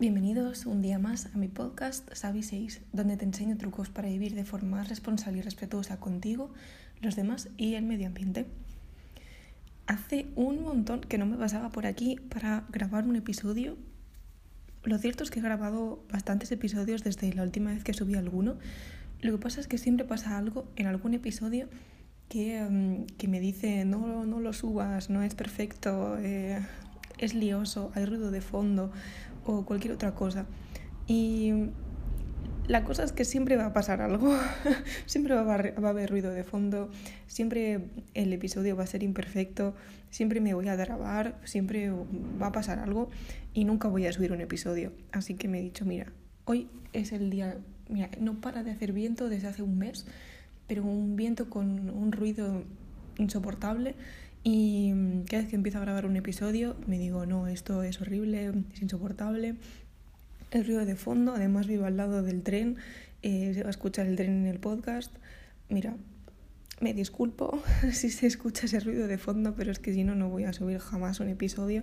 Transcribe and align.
Bienvenidos 0.00 0.64
un 0.64 0.80
día 0.80 1.00
más 1.00 1.26
a 1.34 1.38
mi 1.38 1.48
podcast 1.48 2.08
Sabi 2.14 2.44
6, 2.44 2.82
donde 2.92 3.16
te 3.16 3.24
enseño 3.24 3.56
trucos 3.56 3.88
para 3.88 4.06
vivir 4.08 4.36
de 4.36 4.44
forma 4.44 4.76
más 4.76 4.88
responsable 4.88 5.40
y 5.40 5.42
respetuosa 5.42 5.98
contigo, 5.98 6.52
los 7.00 7.16
demás 7.16 7.48
y 7.56 7.74
el 7.74 7.84
medio 7.84 8.06
ambiente. 8.06 8.46
Hace 9.88 10.28
un 10.36 10.62
montón 10.62 11.00
que 11.00 11.18
no 11.18 11.26
me 11.26 11.36
pasaba 11.36 11.70
por 11.70 11.84
aquí 11.84 12.14
para 12.30 12.64
grabar 12.68 13.08
un 13.08 13.16
episodio. 13.16 13.76
Lo 14.84 14.98
cierto 14.98 15.24
es 15.24 15.32
que 15.32 15.40
he 15.40 15.42
grabado 15.42 16.04
bastantes 16.12 16.52
episodios 16.52 17.02
desde 17.02 17.32
la 17.34 17.42
última 17.42 17.72
vez 17.72 17.82
que 17.82 17.92
subí 17.92 18.14
alguno. 18.14 18.56
Lo 19.20 19.32
que 19.32 19.38
pasa 19.38 19.60
es 19.60 19.66
que 19.66 19.78
siempre 19.78 20.06
pasa 20.06 20.38
algo 20.38 20.68
en 20.76 20.86
algún 20.86 21.14
episodio 21.14 21.68
que, 22.28 22.62
mm, 22.62 23.28
me 23.28 23.40
dice 23.40 23.84
no, 23.84 24.24
no 24.26 24.38
lo 24.38 24.52
subas, 24.52 25.10
no 25.10 25.24
es 25.24 25.34
perfecto, 25.34 26.18
eh, 26.20 26.60
es 27.18 27.34
lioso, 27.34 27.90
hay 27.94 28.04
ruido 28.04 28.30
de 28.30 28.40
fondo 28.40 28.90
o 29.44 29.64
cualquier 29.64 29.92
otra 29.92 30.14
cosa. 30.14 30.46
Y 31.06 31.52
la 32.68 32.84
cosa 32.84 33.02
es 33.02 33.12
que 33.12 33.24
siempre 33.24 33.56
va 33.56 33.66
a 33.66 33.72
pasar 33.72 34.02
algo, 34.02 34.36
siempre 35.06 35.34
va 35.34 35.40
a, 35.40 35.88
haber 35.88 36.10
ruido 36.10 36.30
de 36.30 36.44
fondo, 36.44 36.90
siempre 37.26 37.88
el 38.14 38.32
episodio 38.32 38.76
va 38.76 38.84
a 38.84 38.86
ser 38.86 39.02
imperfecto, 39.02 39.74
siempre 40.10 40.40
me 40.40 40.54
voy 40.54 40.68
a 40.68 40.76
grabar, 40.76 41.40
siempre 41.44 41.90
va 41.90 42.48
a 42.48 42.52
pasar 42.52 42.78
algo 42.78 43.08
y 43.54 43.64
nunca 43.64 43.88
voy 43.88 44.06
a 44.06 44.12
subir 44.12 44.32
un 44.32 44.42
episodio. 44.42 44.92
Así 45.12 45.34
que 45.34 45.48
me 45.48 45.60
he 45.60 45.62
dicho, 45.62 45.86
mira, 45.86 46.12
hoy 46.44 46.68
es 46.92 47.12
el 47.12 47.30
día, 47.30 47.56
mira, 47.88 48.10
no 48.20 48.40
para 48.40 48.62
de 48.62 48.70
hacer 48.70 48.92
viento 48.92 49.30
desde 49.30 49.48
hace 49.48 49.62
un 49.62 49.78
mes, 49.78 50.06
pero 50.66 50.84
un 50.84 51.16
viento 51.16 51.48
con 51.48 51.88
un 51.88 52.12
ruido 52.12 52.64
insoportable 53.16 53.94
y 54.44 54.92
cada 55.28 55.42
vez 55.42 55.50
que 55.50 55.56
empiezo 55.56 55.78
a 55.78 55.82
grabar 55.82 56.06
un 56.06 56.16
episodio 56.16 56.76
me 56.86 56.98
digo, 56.98 57.26
no, 57.26 57.46
esto 57.46 57.82
es 57.82 58.00
horrible, 58.00 58.52
es 58.72 58.82
insoportable. 58.82 59.56
El 60.50 60.64
ruido 60.64 60.86
de 60.86 60.96
fondo, 60.96 61.34
además 61.34 61.66
vivo 61.66 61.84
al 61.84 61.96
lado 61.96 62.22
del 62.22 62.42
tren, 62.42 62.76
eh, 63.22 63.52
se 63.54 63.62
va 63.62 63.68
a 63.68 63.70
escuchar 63.70 64.06
el 64.06 64.16
tren 64.16 64.30
en 64.30 64.46
el 64.46 64.58
podcast. 64.58 65.14
Mira, 65.68 65.96
me 66.80 66.94
disculpo 66.94 67.62
si 67.92 68.10
se 68.10 68.26
escucha 68.26 68.66
ese 68.66 68.80
ruido 68.80 69.06
de 69.06 69.18
fondo, 69.18 69.54
pero 69.56 69.70
es 69.70 69.78
que 69.78 69.92
si 69.92 70.04
no, 70.04 70.14
no 70.14 70.28
voy 70.28 70.44
a 70.44 70.52
subir 70.52 70.78
jamás 70.78 71.20
un 71.20 71.28
episodio. 71.28 71.82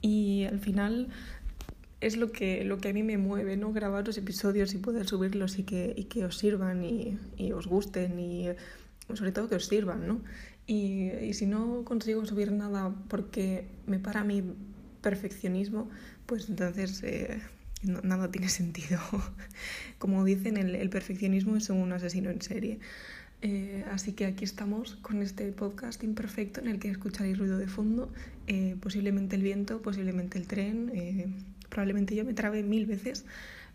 Y 0.00 0.44
al 0.44 0.60
final 0.60 1.08
es 2.00 2.16
lo 2.16 2.30
que, 2.30 2.64
lo 2.64 2.78
que 2.78 2.88
a 2.88 2.92
mí 2.92 3.02
me 3.02 3.18
mueve, 3.18 3.56
¿no? 3.56 3.72
Grabar 3.72 4.06
los 4.06 4.16
episodios 4.16 4.72
y 4.74 4.78
poder 4.78 5.06
subirlos 5.06 5.58
y 5.58 5.64
que, 5.64 5.92
y 5.96 6.04
que 6.04 6.24
os 6.24 6.38
sirvan 6.38 6.84
y, 6.84 7.18
y 7.36 7.52
os 7.52 7.66
gusten 7.66 8.18
y 8.20 8.46
sobre 9.12 9.32
todo 9.32 9.48
que 9.48 9.56
os 9.56 9.66
sirvan, 9.66 10.06
¿no? 10.06 10.20
Y, 10.68 11.32
si 11.32 11.46
no 11.46 11.82
consigo 11.84 12.26
subir 12.26 12.52
nada 12.52 12.94
porque 13.08 13.66
me 13.86 13.98
para 13.98 14.22
mi 14.22 14.44
perfeccionismo, 15.00 15.88
pues 16.26 16.50
entonces 16.50 17.02
eh, 17.04 17.40
nada 17.82 18.30
tiene 18.30 18.50
sentido. 18.50 19.00
Como 19.98 20.24
dicen, 20.24 20.58
el, 20.58 20.90
perfeccionismo 20.90 21.56
es 21.56 21.70
un 21.70 21.90
asesino 21.90 22.28
en 22.28 22.42
serie. 22.42 22.80
Eh, 23.40 23.82
así 23.90 24.12
que 24.12 24.26
aquí 24.26 24.44
estamos 24.44 24.96
con 24.96 25.22
este 25.22 25.50
podcast 25.52 26.04
imperfecto 26.04 26.60
en 26.60 26.68
el 26.68 26.78
que 26.78 26.90
escucharéis 26.90 27.38
ruido 27.38 27.56
de 27.56 27.68
fondo, 27.68 28.12
eh, 28.46 28.76
posiblemente 28.80 29.36
el 29.36 29.42
viento, 29.42 29.80
posiblemente 29.80 30.38
el 30.38 30.46
tren, 30.48 30.90
eh, 30.92 31.28
probablemente 31.70 32.14
yo 32.14 32.24
me 32.26 32.34
trabe 32.34 32.62
mil 32.62 32.84
veces, 32.84 33.24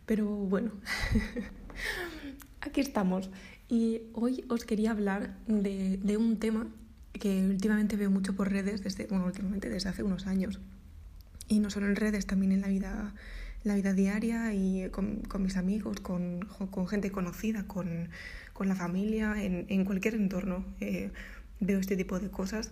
pero 0.05 0.27
bueno, 0.27 0.71
aquí 2.61 2.81
estamos. 2.81 3.31
Y 3.67 4.02
hoy 4.14 4.45
os 4.49 4.66
quería 4.66 4.91
hablar 4.91 5.38
de 5.47 6.17
un 6.17 6.38
tema 6.38 6.67
que 7.14 7.47
últimamente 7.47 7.95
veo 7.95 8.09
mucho 8.09 8.36
por 8.36 8.52
redes, 8.52 8.83
desde, 8.83 9.06
bueno, 9.08 9.25
últimamente 9.25 9.69
desde 9.69 9.89
hace 9.89 10.03
unos 10.03 10.28
años. 10.28 10.59
Y 11.47 11.59
no 11.59 11.70
solo 11.70 11.86
en 11.86 11.95
redes, 11.95 12.25
también 12.25 12.52
en 12.52 12.61
la 12.61 12.67
vida, 12.67 13.14
la 13.64 13.75
vida 13.75 13.94
diaria 13.94 14.53
y 14.53 14.89
con, 14.89 15.17
con 15.22 15.44
mis 15.44 15.58
amigos, 15.58 16.00
con, 16.00 16.42
con, 16.72 16.88
gente 16.88 17.11
conocida, 17.11 17.67
con, 17.67 18.09
con 18.53 18.67
la 18.67 18.75
familia, 18.75 19.42
en, 19.42 19.66
en 19.70 19.86
cualquier 19.86 20.16
entorno. 20.16 20.65
Eh, 20.80 21.11
veo 21.60 21.80
este 21.80 21.95
tipo 21.95 22.20
de 22.20 22.30
cosas. 22.30 22.71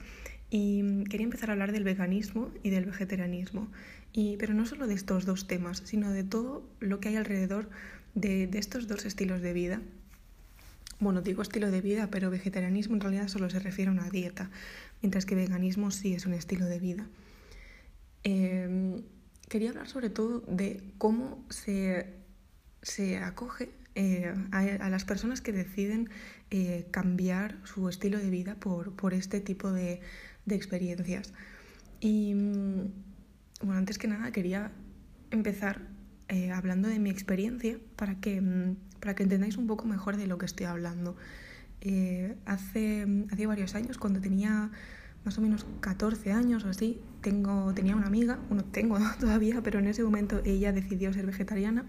Y 0.50 1.06
quería 1.06 1.24
empezar 1.24 1.50
a 1.50 1.54
hablar 1.54 1.72
del 1.72 1.84
veganismo 1.84 2.52
y 2.64 2.72
del 2.72 2.86
vegetarianismo. 2.86 3.70
Y, 4.12 4.36
pero 4.38 4.54
no 4.54 4.66
solo 4.66 4.88
de 4.88 4.96
estos 4.96 5.26
dos 5.26 5.48
temas, 5.48 5.82
sino 5.86 6.12
de 6.12 6.24
todo 6.24 6.68
lo 6.80 7.00
que 7.00 7.10
hay 7.10 7.16
alrededor 7.16 7.70
de, 8.16 8.48
de 8.48 8.60
estos 8.60 8.88
dos 8.88 9.06
estilos 9.06 9.42
de 9.42 9.54
vida 9.54 9.82
bueno, 11.02 11.22
digo 11.22 11.42
estilo 11.42 11.70
de 11.70 11.82
vida, 11.82 12.10
pero 12.10 12.30
vegetarianismo 12.30 12.96
en 12.96 13.02
realidad 13.02 13.28
solo 13.28 13.50
se 13.50 13.60
refiere 13.60 13.90
a 13.90 13.92
una 13.92 14.10
dieta, 14.10 14.50
mientras 15.02 15.26
que 15.26 15.36
veganismo 15.36 15.92
sí 15.92 16.14
es 16.14 16.26
un 16.26 16.34
estilo 16.34 16.66
de 16.66 16.80
vida. 16.80 17.10
Em, 18.24 19.04
quería 19.50 19.72
hablar 19.72 19.90
sobre 19.90 20.10
todo 20.10 20.40
de 20.48 20.82
cómo 20.98 21.44
se, 21.50 22.14
se 22.82 23.18
acoge 23.18 23.72
eh, 23.96 24.34
a, 24.52 24.90
las 24.90 25.04
personas 25.04 25.42
que 25.42 25.52
deciden 25.52 26.10
eh, 26.50 26.88
cambiar 26.92 27.58
su 27.66 27.90
estilo 27.90 28.18
de 28.20 28.30
vida 28.30 28.56
por, 28.56 28.96
por 28.96 29.14
este 29.14 29.42
tipo 29.42 29.72
de, 29.74 30.00
de 30.46 30.56
experiencias. 30.56 31.34
Y 32.00 32.34
mm, 32.34 32.92
bueno, 33.64 33.78
antes 33.78 33.98
que 33.98 34.08
nada 34.08 34.32
quería 34.32 34.72
empezar 35.32 35.82
eh, 36.28 36.52
hablando 36.52 36.88
de 36.88 37.00
mi 37.00 37.10
experiencia 37.10 37.78
para 37.98 38.16
que, 38.20 38.40
mm, 38.40 38.78
para 39.02 39.16
que 39.16 39.24
entendáis 39.24 39.58
un 39.58 39.68
poco 39.68 39.86
mejor 39.86 40.16
de 40.16 40.28
lo 40.28 40.38
que 40.38 40.46
estoy 40.46 40.68
hablando. 40.68 41.18
Eh, 41.82 42.38
hace, 42.46 43.06
varios 43.48 43.76
años, 43.76 43.98
cuando 43.98 44.22
tenía 44.22 44.70
más 45.26 45.38
o 45.38 45.42
menos 45.42 45.66
14 45.82 46.32
años 46.32 46.64
o 46.64 46.70
así, 46.70 47.02
tengo, 47.22 47.74
tenía 47.74 47.96
una 47.96 48.08
amiga, 48.08 48.40
bueno, 48.48 48.64
tengo 48.64 48.98
todavía, 49.20 49.62
pero 49.62 49.80
en 49.80 49.88
ese 49.88 50.04
momento 50.04 50.42
ella 50.46 50.72
decidió 50.72 51.12
ser 51.12 51.26
vegetariana 51.26 51.86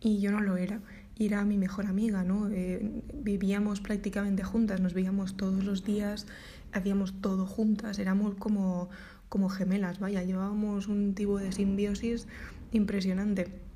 y 0.00 0.20
yo 0.20 0.32
no 0.32 0.40
lo 0.40 0.56
era. 0.56 0.80
Era 1.18 1.44
mi 1.44 1.56
mejor 1.56 1.86
amiga, 1.86 2.24
¿no? 2.24 2.50
Eh, 2.50 3.02
vivíamos 3.14 3.80
prácticamente 3.80 4.42
juntas, 4.42 4.80
nos 4.80 4.92
veíamos 4.92 5.36
todos 5.36 5.64
los 5.64 5.84
días, 5.84 6.26
hacíamos 6.72 7.20
todo 7.22 7.46
juntas, 7.46 7.98
éramos 7.98 8.34
como 8.34 9.48
gemelas, 9.48 9.98
vaya, 9.98 10.22
llevábamos 10.22 10.88
un 10.88 11.14
tipo 11.14 11.38
de 11.38 11.52
simbiosis 11.52 12.26
impresionante 12.72 13.66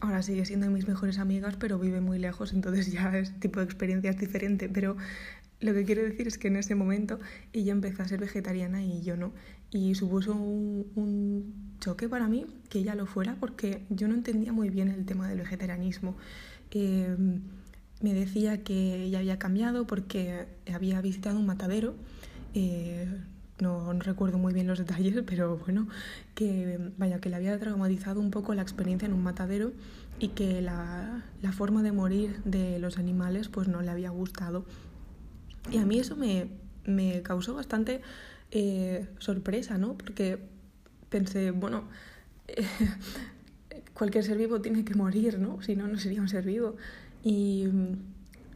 ahora 0.00 0.22
sigue 0.22 0.44
siendo 0.44 0.70
mis 0.70 0.86
mejores 0.88 1.18
amigas, 1.18 1.56
pero 1.58 1.78
vive 1.78 2.00
muy 2.00 2.18
lejos, 2.18 2.52
entonces 2.52 2.90
ya 2.92 3.16
es 3.16 3.38
tipo 3.40 3.60
de 3.60 3.66
experiencia 3.66 4.10
es 4.10 4.18
diferente. 4.18 4.68
Pero 4.68 4.96
lo 5.60 5.72
que 5.72 5.84
quiero 5.84 6.02
decir 6.02 6.26
es 6.26 6.38
que 6.38 6.48
en 6.48 6.56
ese 6.56 6.74
momento 6.74 7.18
ella 7.52 7.72
empezó 7.72 8.02
a 8.02 8.08
ser 8.08 8.20
vegetariana 8.20 8.82
y 8.84 9.02
yo 9.02 9.16
no. 9.16 9.32
Y 9.70 9.94
supuso 9.94 10.34
un, 10.34 11.74
choque 11.80 12.08
para 12.08 12.28
mí 12.28 12.46
que 12.70 12.78
ella 12.78 12.94
lo 12.94 13.04
fuera 13.04 13.36
porque 13.38 13.82
yo 13.90 14.08
no 14.08 14.14
entendía 14.14 14.52
muy 14.52 14.70
bien 14.70 14.88
el 14.88 15.04
tema 15.04 15.28
del 15.28 15.38
vegetarianismo. 15.38 16.16
Eh, 16.70 17.16
me 18.00 18.14
decía 18.14 18.62
que 18.62 19.04
ella 19.04 19.18
había 19.18 19.38
cambiado 19.38 19.86
porque 19.86 20.46
había 20.72 21.00
visitado 21.00 21.38
un 21.38 21.46
matadero. 21.46 21.94
Eh, 22.54 23.06
no, 23.60 23.92
recuerdo 23.94 24.38
muy 24.38 24.52
bien 24.52 24.66
los 24.66 24.78
detalles, 24.78 25.22
pero 25.26 25.58
bueno, 25.58 25.88
que 26.34 26.78
vaya, 26.98 27.20
que 27.20 27.28
le 27.28 27.36
había 27.36 27.58
traumatizado 27.58 28.20
un 28.20 28.30
poco 28.30 28.54
la 28.54 28.62
experiencia 28.62 29.06
en 29.06 29.12
un 29.12 29.22
matadero 29.22 29.72
y 30.18 30.28
que 30.28 30.60
la, 30.62 31.24
la 31.42 31.52
forma 31.52 31.82
de 31.82 31.92
morir 31.92 32.40
de 32.44 32.78
los 32.78 32.98
animales 32.98 33.48
pues 33.48 33.68
no 33.68 33.82
le 33.82 33.90
había 33.90 34.10
gustado. 34.10 34.64
Y 35.70 35.78
a 35.78 35.86
mí 35.86 35.98
eso 35.98 36.16
me, 36.16 36.48
me 36.84 37.22
causó 37.22 37.54
bastante 37.54 38.02
eh, 38.50 39.06
sorpresa, 39.18 39.78
¿no? 39.78 39.96
Porque 39.96 40.38
pensé, 41.08 41.50
bueno, 41.50 41.84
cualquier 43.94 44.24
ser 44.24 44.38
vivo 44.38 44.60
tiene 44.60 44.84
que 44.84 44.94
morir, 44.94 45.38
¿no? 45.38 45.62
Si 45.62 45.76
no, 45.76 45.88
no 45.88 45.98
sería 45.98 46.20
un 46.20 46.28
ser 46.28 46.44
vivo. 46.44 46.76
Y, 47.22 47.66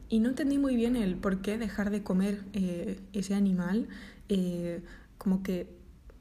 y 0.09 0.21
no 0.21 0.31
entendí 0.31 0.59
muy 0.59 0.77
bien 0.77 0.97
el 0.97 1.17
por 1.17 1.41
qué 1.41 1.59
dejar 1.59 1.91
de 1.91 2.03
comer 2.03 2.43
eh, 2.53 3.01
ese 3.13 3.35
animal 3.35 3.89
eh, 4.29 4.83
como 5.19 5.43
que 5.43 5.69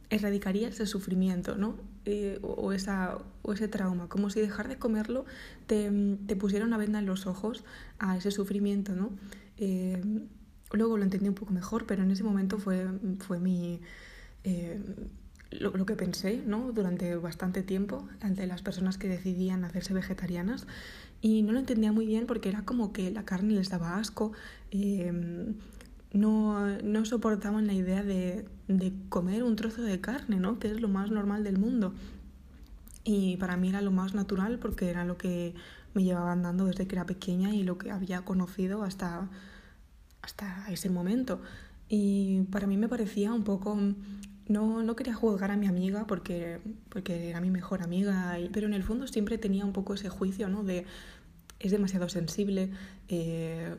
erradicaría 0.10 0.70
ese 0.70 0.86
sufrimiento, 0.86 1.56
¿no? 1.58 1.76
Eh, 2.06 2.40
o, 2.42 2.72
esa, 2.72 3.18
o 3.42 3.52
ese 3.52 3.68
trauma, 3.68 4.08
como 4.08 4.30
si 4.30 4.40
dejar 4.40 4.70
de 4.70 4.78
comerlo 4.78 5.26
te, 5.66 5.92
te, 6.26 6.38
pusiera 6.38 6.66
una 6.66 6.78
venda 6.78 7.00
en 7.00 7.06
los 7.06 7.28
ojos 7.28 7.66
a 8.00 8.16
ese 8.16 8.32
sufrimiento, 8.32 8.94
¿no? 8.96 9.12
Luego 10.72 10.98
lo 10.98 11.04
entendí 11.04 11.28
un 11.28 11.36
poco 11.36 11.52
mejor, 11.52 11.86
pero 11.86 12.04
en 12.04 12.12
ese 12.12 12.24
momento 12.24 12.60
fue, 12.60 12.88
fue 13.20 13.40
mi... 13.40 13.82
Lo, 15.50 15.72
lo, 15.72 15.86
que 15.86 15.96
pensé 15.96 16.44
¿no? 16.46 16.74
durante 16.74 17.16
bastante 17.16 17.64
tiempo 17.64 18.08
ante 18.20 18.46
las 18.48 18.62
personas 18.62 18.98
que 18.98 19.08
decidían 19.08 19.64
hacerse 19.64 19.94
vegetarianas 19.94 20.68
y 21.22 21.42
no 21.42 21.52
lo 21.52 21.60
entendía 21.60 21.92
muy 21.92 22.06
bien 22.06 22.26
porque 22.26 22.50
era 22.50 22.64
como 22.64 22.94
que 22.94 23.12
la 23.12 23.26
carne 23.26 23.54
les 23.54 23.70
daba 23.70 23.98
asco, 23.98 24.34
no, 26.14 26.78
no 26.84 27.06
soportaban 27.06 27.68
la 27.68 27.74
idea 27.74 28.04
de, 28.04 28.46
de, 28.68 28.94
comer 29.10 29.44
un 29.44 29.56
trozo 29.56 29.82
de 29.82 30.00
carne, 30.00 30.38
¿no? 30.38 30.60
que 30.60 30.70
es 30.70 30.82
lo 30.82 30.88
más 30.88 31.12
normal 31.12 31.44
del 31.44 31.58
mundo. 31.58 31.94
Y 33.04 33.38
para 33.38 33.56
mí 33.58 33.70
era 33.70 33.82
lo 33.82 33.92
más 33.92 34.14
natural 34.14 34.60
porque 34.60 34.90
era 34.90 35.06
lo 35.06 35.18
que 35.18 35.54
me 35.94 36.04
llevaban 36.04 36.44
dando 36.44 36.66
desde 36.66 36.88
que 36.88 36.96
era 36.96 37.06
pequeña 37.06 37.56
y 37.56 37.64
lo 37.64 37.78
que 37.78 37.92
había 37.92 38.22
conocido 38.22 38.84
hasta, 38.84 39.30
hasta 40.22 40.66
ese 40.70 40.90
momento. 40.90 41.42
Y 41.90 42.42
para 42.52 42.68
mí 42.68 42.78
me 42.78 42.90
parecía 42.90 43.34
un 43.34 43.44
poco 43.44 43.78
no, 44.48 44.84
no 44.84 44.96
quería 44.96 45.14
juzgar 45.14 45.52
a 45.52 45.58
mi 45.58 45.68
amiga 45.68 46.06
porque, 46.08 46.60
porque 46.90 47.30
era 47.30 47.42
mi 47.42 47.52
mejor 47.52 47.84
amiga, 47.84 48.38
pero 48.54 48.68
en 48.68 48.74
el 48.74 48.84
fondo 48.84 49.08
siempre 49.08 49.38
tenía 49.38 49.66
un 49.66 49.74
poco 49.74 49.94
ese 49.94 50.10
juicio, 50.10 50.50
¿no? 50.50 50.64
De 50.64 50.86
es 51.60 51.72
demasiado 51.72 52.08
sensible, 52.08 52.70
eh, 53.10 53.76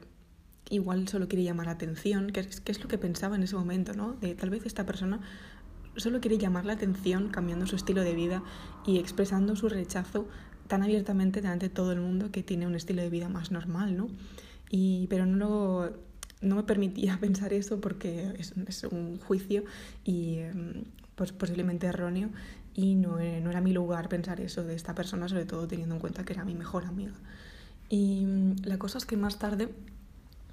igual 0.71 1.09
solo 1.09 1.29
quiere 1.29 1.45
llamar 1.45 1.67
la 1.67 1.73
atención, 1.73 2.31
que 2.31 2.41
es, 2.41 2.61
que 2.61 2.73
es 2.73 2.83
lo 2.83 2.89
que 2.89 2.99
pensaba 2.99 3.37
en 3.37 3.43
ese 3.43 3.57
momento, 3.57 3.95
¿no? 3.95 4.13
De 4.15 4.35
tal 4.35 4.51
vez 4.51 4.67
esta 4.67 4.85
persona 4.85 5.21
solo 5.97 6.21
quiere 6.21 6.39
llamar 6.39 6.65
la 6.65 6.75
atención 6.75 7.29
cambiando 7.29 7.67
su 7.67 7.77
estilo 7.77 8.03
de 8.03 8.15
vida 8.15 8.43
y 8.87 8.99
expresando 8.99 9.57
su 9.57 9.69
rechazo 9.69 10.29
tan 10.67 10.83
abiertamente 10.83 11.41
delante 11.41 11.69
de 11.69 11.75
todo 11.75 11.93
el 11.93 12.01
mundo 12.01 12.31
que 12.31 12.43
tiene 12.43 12.67
un 12.67 12.75
estilo 12.75 13.03
de 13.03 13.11
vida 13.11 13.29
más 13.29 13.51
normal, 13.51 13.97
¿no? 13.97 14.09
Y, 14.71 15.07
pero 15.09 15.25
no, 15.25 15.91
no 16.41 16.57
me 16.57 16.63
permitía 16.63 17.19
pensar 17.21 17.53
eso 17.53 17.81
porque 17.81 18.35
es, 18.39 18.85
un 18.85 19.19
juicio 19.19 19.65
y 20.05 20.39
em, 20.39 20.85
pues 21.15 21.33
posiblemente 21.33 21.87
erróneo 21.87 22.31
y 22.75 22.95
no, 22.95 23.19
eh, 23.19 23.41
no, 23.41 23.51
era 23.51 23.61
mi 23.61 23.73
lugar 23.73 24.09
pensar 24.09 24.41
eso 24.41 24.63
de 24.63 24.77
esta 24.77 24.95
persona, 24.95 25.29
sobre 25.29 25.47
todo 25.47 25.67
teniendo 25.67 25.97
en 25.97 26.01
cuenta 26.01 26.25
que 26.25 26.33
era 26.33 26.45
mi 26.45 26.55
mejor 26.55 26.85
amiga. 26.85 27.15
Y 27.89 28.25
mm, 28.25 28.57
la 28.65 28.79
cosa 28.79 28.99
es 28.99 29.07
que 29.07 29.17
más 29.17 29.39
tarde 29.39 29.69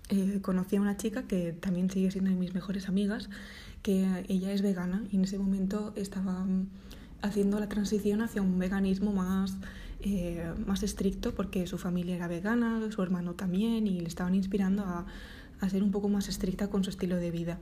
eh, 0.10 0.40
conocí 0.42 0.76
a 0.76 0.82
una 0.82 0.98
chica 0.98 1.24
que 1.24 1.54
también 1.54 1.90
sigue 1.90 2.12
siendo 2.12 2.32
de 2.32 2.36
mis 2.36 2.54
mejores 2.54 2.90
amigas, 2.90 3.30
que 3.84 4.26
ella 4.28 4.52
es 4.52 4.62
vegana 4.62 5.04
y 5.12 5.18
en 5.18 5.24
ese 5.24 5.38
momento 5.38 5.94
estaba 5.96 6.44
mm, 6.44 6.68
haciendo 7.22 7.60
la 7.60 7.70
transición 7.70 8.22
hacia 8.22 8.42
un 8.42 8.58
veganismo 8.58 9.14
más, 9.14 9.58
eh, 10.02 10.52
más 10.66 10.84
estricto 10.84 11.36
porque 11.36 11.68
su 11.68 11.78
familia 11.78 12.16
era 12.16 12.28
vegana, 12.28 12.82
su 12.92 13.02
hermano 13.04 13.34
también 13.34 13.88
y 13.88 14.00
le 14.00 14.08
estaban 14.08 14.36
inspirando 14.36 14.84
a, 14.84 15.06
a 15.60 15.70
ser 15.70 15.84
un 15.84 15.92
poco 15.92 16.10
más 16.10 16.28
estricta 16.30 16.70
con 16.70 16.84
su 16.84 16.90
estilo 16.90 17.18
de 17.18 17.32
vida. 17.32 17.60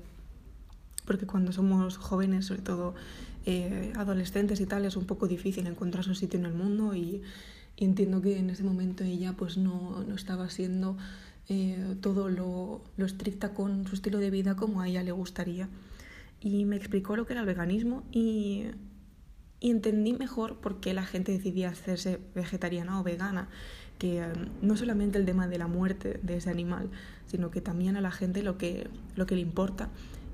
Porque 1.05 1.25
cuando 1.25 1.51
somos 1.51 1.97
jóvenes, 1.97 2.45
sobre 2.45 2.61
todo 2.61 2.95
eh, 3.45 3.91
adolescentes 3.95 4.61
y 4.61 4.65
tal, 4.65 4.85
es 4.85 4.95
un 4.95 5.05
poco 5.05 5.27
difícil 5.27 5.67
encontrar 5.67 6.03
su 6.03 6.15
sitio 6.15 6.39
en 6.39 6.45
el 6.45 6.53
mundo 6.53 6.95
y, 6.95 7.21
entiendo 7.77 8.21
que 8.21 8.37
en 8.37 8.49
ese 8.49 8.63
momento 8.63 9.03
ella 9.03 9.33
pues 9.33 9.57
no, 9.57 10.03
no 10.07 10.15
estaba 10.15 10.49
siendo 10.49 10.95
eh, 11.49 11.95
todo 12.01 12.29
lo, 12.29 12.81
lo, 12.95 13.05
estricta 13.05 13.53
con 13.53 13.85
su 13.87 13.95
estilo 13.95 14.19
de 14.19 14.29
vida 14.29 14.55
como 14.55 14.81
a 14.81 14.87
ella 14.87 15.03
le 15.03 15.11
gustaría. 15.11 15.67
Y 16.39 16.65
me 16.65 16.75
explicó 16.75 17.15
lo 17.15 17.25
que 17.25 17.33
era 17.33 17.41
el 17.41 17.47
veganismo 17.47 18.03
y, 18.11 18.65
y 19.59 19.71
entendí 19.71 20.13
mejor 20.13 20.57
por 20.57 20.79
qué 20.79 20.93
la 20.93 21.05
gente 21.05 21.31
decidía 21.31 21.69
hacerse 21.69 22.19
vegetariana 22.35 22.99
o 22.99 23.03
vegana. 23.03 23.49
Que 23.97 24.19
eh, 24.19 24.27
no 24.61 24.77
solamente 24.77 25.17
el 25.17 25.25
tema 25.25 25.47
de 25.47 25.57
la 25.57 25.67
muerte 25.67 26.19
de 26.21 26.37
ese 26.37 26.49
animal, 26.49 26.89
sino 27.27 27.51
que 27.51 27.61
también 27.61 27.95
a 27.95 28.01
la 28.01 28.11
gente 28.11 28.43
lo 28.43 28.57
que, 28.57 28.87
lo 29.15 29.25
que 29.25 29.35
le 29.35 29.41
importa 29.41 29.89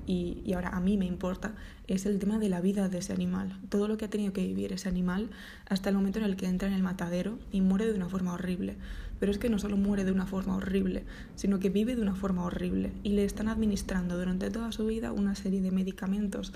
y, 0.06 0.42
y, 0.44 0.54
ahora 0.54 0.70
a 0.70 0.80
mí 0.80 0.96
me 0.96 1.06
importa, 1.06 1.52
es 1.86 2.06
el 2.06 2.18
tema 2.18 2.38
de 2.38 2.48
la 2.48 2.60
vida 2.60 2.88
de 2.88 2.98
ese 2.98 3.12
animal. 3.12 3.56
Todo 3.68 3.86
lo 3.86 3.96
que 3.96 4.06
ha 4.06 4.10
tenido 4.10 4.32
que 4.32 4.44
vivir 4.44 4.72
ese 4.72 4.88
animal 4.88 5.30
hasta 5.68 5.88
el 5.88 5.94
momento 5.94 6.18
en 6.18 6.24
el 6.24 6.36
que 6.36 6.46
entra 6.46 6.68
en 6.68 6.74
el 6.74 6.82
matadero 6.82 7.38
y 7.52 7.60
muere 7.60 7.86
de 7.86 7.94
una 7.94 8.08
forma 8.08 8.32
horrible. 8.32 8.76
Pero 9.20 9.30
es 9.30 9.38
que 9.38 9.50
no 9.50 9.58
solo 9.58 9.76
muere 9.76 10.04
de 10.04 10.12
una 10.12 10.26
forma 10.26 10.56
horrible, 10.56 11.04
sino 11.36 11.58
que 11.58 11.68
vive 11.68 11.94
de 11.94 12.02
una 12.02 12.14
forma 12.14 12.44
horrible. 12.44 12.92
Y 13.02 13.10
le 13.10 13.24
están 13.24 13.48
administrando 13.48 14.16
durante 14.16 14.50
toda 14.50 14.72
su 14.72 14.86
vida 14.86 15.12
una 15.12 15.34
serie 15.34 15.60
de 15.60 15.70
medicamentos, 15.70 16.52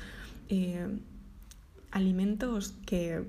eh, 0.48 0.88
alimentos 1.90 2.74
que... 2.86 3.24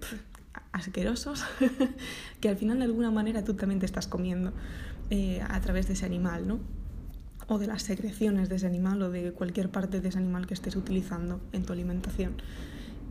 asquerosos, 0.72 1.44
que 2.42 2.50
al 2.50 2.58
final 2.58 2.80
de 2.80 2.86
alguna 2.86 3.12
manera 3.12 3.44
tú 3.44 3.54
también 3.54 3.80
te 3.80 3.86
estás 3.86 4.08
comiendo 4.08 4.54
eh, 5.10 5.42
a 5.48 5.60
través 5.62 5.88
de 5.88 5.94
ese 5.94 6.06
animal, 6.06 6.48
¿no? 6.48 6.60
O 7.48 7.58
de 7.60 7.68
las 7.68 7.84
secreciones 7.84 8.50
de 8.50 8.56
ese 8.56 8.68
animal 8.68 9.02
o 9.02 9.12
de 9.12 9.32
cualquier 9.32 9.70
parte 9.70 10.02
de 10.02 10.10
ese 10.10 10.18
animal 10.18 10.48
que 10.48 10.54
estés 10.54 10.76
utilizando 10.76 11.40
en 11.52 11.64
tu 11.64 11.74
alimentación. 11.74 12.34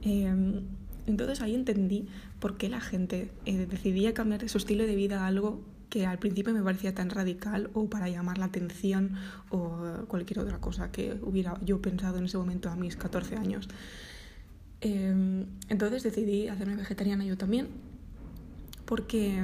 Em, 0.03 0.63
entonces 1.07 1.41
ahí 1.41 1.55
entendí 1.55 2.09
por 2.41 2.57
qué 2.57 2.69
la 2.69 2.81
gente 2.81 3.31
eh, 3.47 3.67
decidía 3.67 4.15
cambiar 4.15 4.49
su 4.49 4.59
estilo 4.59 4.85
de 4.85 4.97
vida 4.97 5.25
a 5.25 5.27
algo 5.27 5.63
que 5.91 6.07
al 6.07 6.19
principio 6.19 6.53
me 6.53 6.63
parecía 6.63 6.95
tan 6.95 7.11
radical 7.11 7.71
o 7.75 7.89
para 7.89 8.09
llamar 8.09 8.39
la 8.39 8.47
atención 8.47 9.13
o 9.51 10.05
cualquier 10.09 10.41
otra 10.41 10.59
cosa 10.59 10.91
que 10.91 11.19
hubiera 11.23 11.59
yo 11.65 11.81
pensado 11.81 12.19
en 12.19 12.25
ese 12.25 12.37
momento 12.37 12.69
a 12.71 12.77
mis 12.77 12.97
14 12.97 13.37
años. 13.37 13.69
Em, 14.81 15.47
entonces 15.69 16.03
decidí 16.03 16.49
hacerme 16.49 16.77
vegetariana 16.77 17.25
yo 17.25 17.39
también 17.39 17.69
porque 18.85 19.43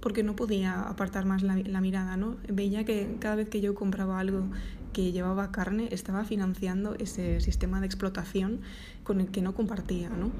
porque 0.00 0.22
no 0.22 0.36
podía 0.36 0.82
apartar 0.82 1.24
más 1.24 1.42
la, 1.42 1.80
mirada, 1.80 2.16
¿no? 2.16 2.36
Veía 2.48 2.84
que 2.84 3.16
cada 3.20 3.34
vez 3.36 3.48
que 3.48 3.60
yo 3.60 3.74
compraba 3.74 4.18
algo 4.18 4.44
que 4.92 5.12
llevaba 5.12 5.50
carne, 5.52 5.88
estaba 5.90 6.24
financiando 6.24 6.94
ese 6.94 7.40
sistema 7.40 7.80
de 7.80 7.86
explotación 7.86 8.60
con 9.04 9.20
el 9.20 9.28
que 9.28 9.42
no 9.42 9.54
compartía, 9.54 10.08
¿no? 10.08 10.30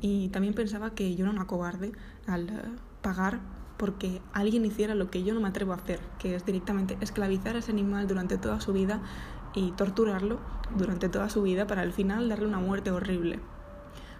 Y 0.00 0.28
también 0.28 0.54
pensaba 0.54 0.94
que 0.94 1.14
yo 1.14 1.24
era 1.24 1.32
una 1.32 1.46
cobarde 1.46 1.92
al 2.26 2.48
eh, 2.48 2.52
pagar 3.02 3.40
porque 3.76 4.20
alguien 4.32 4.64
hiciera 4.64 4.94
lo 4.94 5.10
que 5.10 5.22
yo 5.22 5.34
no 5.34 5.40
me 5.40 5.48
atrevo 5.48 5.72
a 5.72 5.76
hacer, 5.76 6.00
que 6.18 6.34
es 6.34 6.46
directamente 6.46 6.96
esclavizar 7.00 7.56
a 7.56 7.58
ese 7.58 7.72
animal 7.72 8.06
durante 8.06 8.38
toda 8.38 8.60
su 8.60 8.72
vida 8.72 9.02
y 9.54 9.72
torturarlo 9.72 10.38
durante 10.76 11.08
toda 11.08 11.28
su 11.28 11.42
vida 11.42 11.66
para 11.66 11.82
al 11.82 11.92
final 11.92 12.28
darle 12.28 12.46
una 12.46 12.58
muerte 12.58 12.90
horrible 12.90 13.40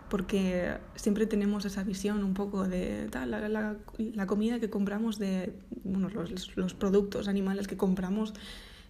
porque 0.08 0.76
siempre 0.94 1.26
tenemos 1.26 1.64
esa 1.64 1.82
visión 1.82 2.22
un 2.22 2.34
poco 2.34 2.68
de 2.68 3.08
tal, 3.10 3.30
la, 3.30 3.48
la, 3.48 3.76
la, 3.98 4.26
comida 4.26 4.60
que 4.60 4.70
compramos, 4.70 5.18
de 5.18 5.52
bueno, 5.84 6.08
los, 6.08 6.56
los, 6.56 6.74
productos 6.74 7.28
animales 7.28 7.66
que 7.66 7.76
compramos 7.76 8.32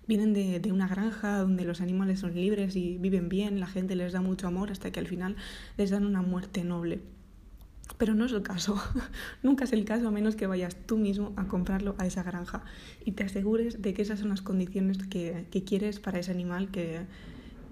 vienen 0.06 0.34
de, 0.34 0.60
de, 0.60 0.72
una 0.72 0.88
granja 0.88 1.38
donde 1.38 1.64
los 1.64 1.80
animales 1.80 2.20
son 2.20 2.34
libres 2.34 2.76
y 2.76 2.98
viven 2.98 3.28
bien, 3.28 3.60
la 3.60 3.66
gente 3.66 3.96
les 3.96 4.12
da 4.12 4.20
mucho 4.20 4.46
amor 4.46 4.70
hasta 4.70 4.90
que 4.90 5.00
al 5.00 5.06
final 5.06 5.36
les 5.76 5.90
dan 5.90 6.04
una 6.04 6.22
muerte 6.22 6.64
noble. 6.64 7.00
Pero 7.98 8.14
no 8.14 8.26
es 8.26 8.32
el 8.32 8.42
caso, 8.42 8.80
nunca 9.42 9.64
es 9.64 9.72
el 9.72 9.84
caso 9.84 10.08
a 10.08 10.10
menos 10.10 10.36
que 10.36 10.46
vayas 10.46 10.76
tú 10.86 10.98
mismo 10.98 11.32
a 11.36 11.48
comprarlo 11.48 11.94
a 11.98 12.06
esa 12.06 12.22
granja 12.22 12.62
y 13.04 13.12
te 13.12 13.24
asegures 13.24 13.80
de 13.80 13.94
que 13.94 14.02
esas 14.02 14.20
son 14.20 14.28
las 14.28 14.42
condiciones 14.42 14.98
que, 14.98 15.46
que 15.50 15.64
quieres 15.64 15.98
para 15.98 16.18
ese 16.18 16.30
animal 16.30 16.70
que 16.70 17.06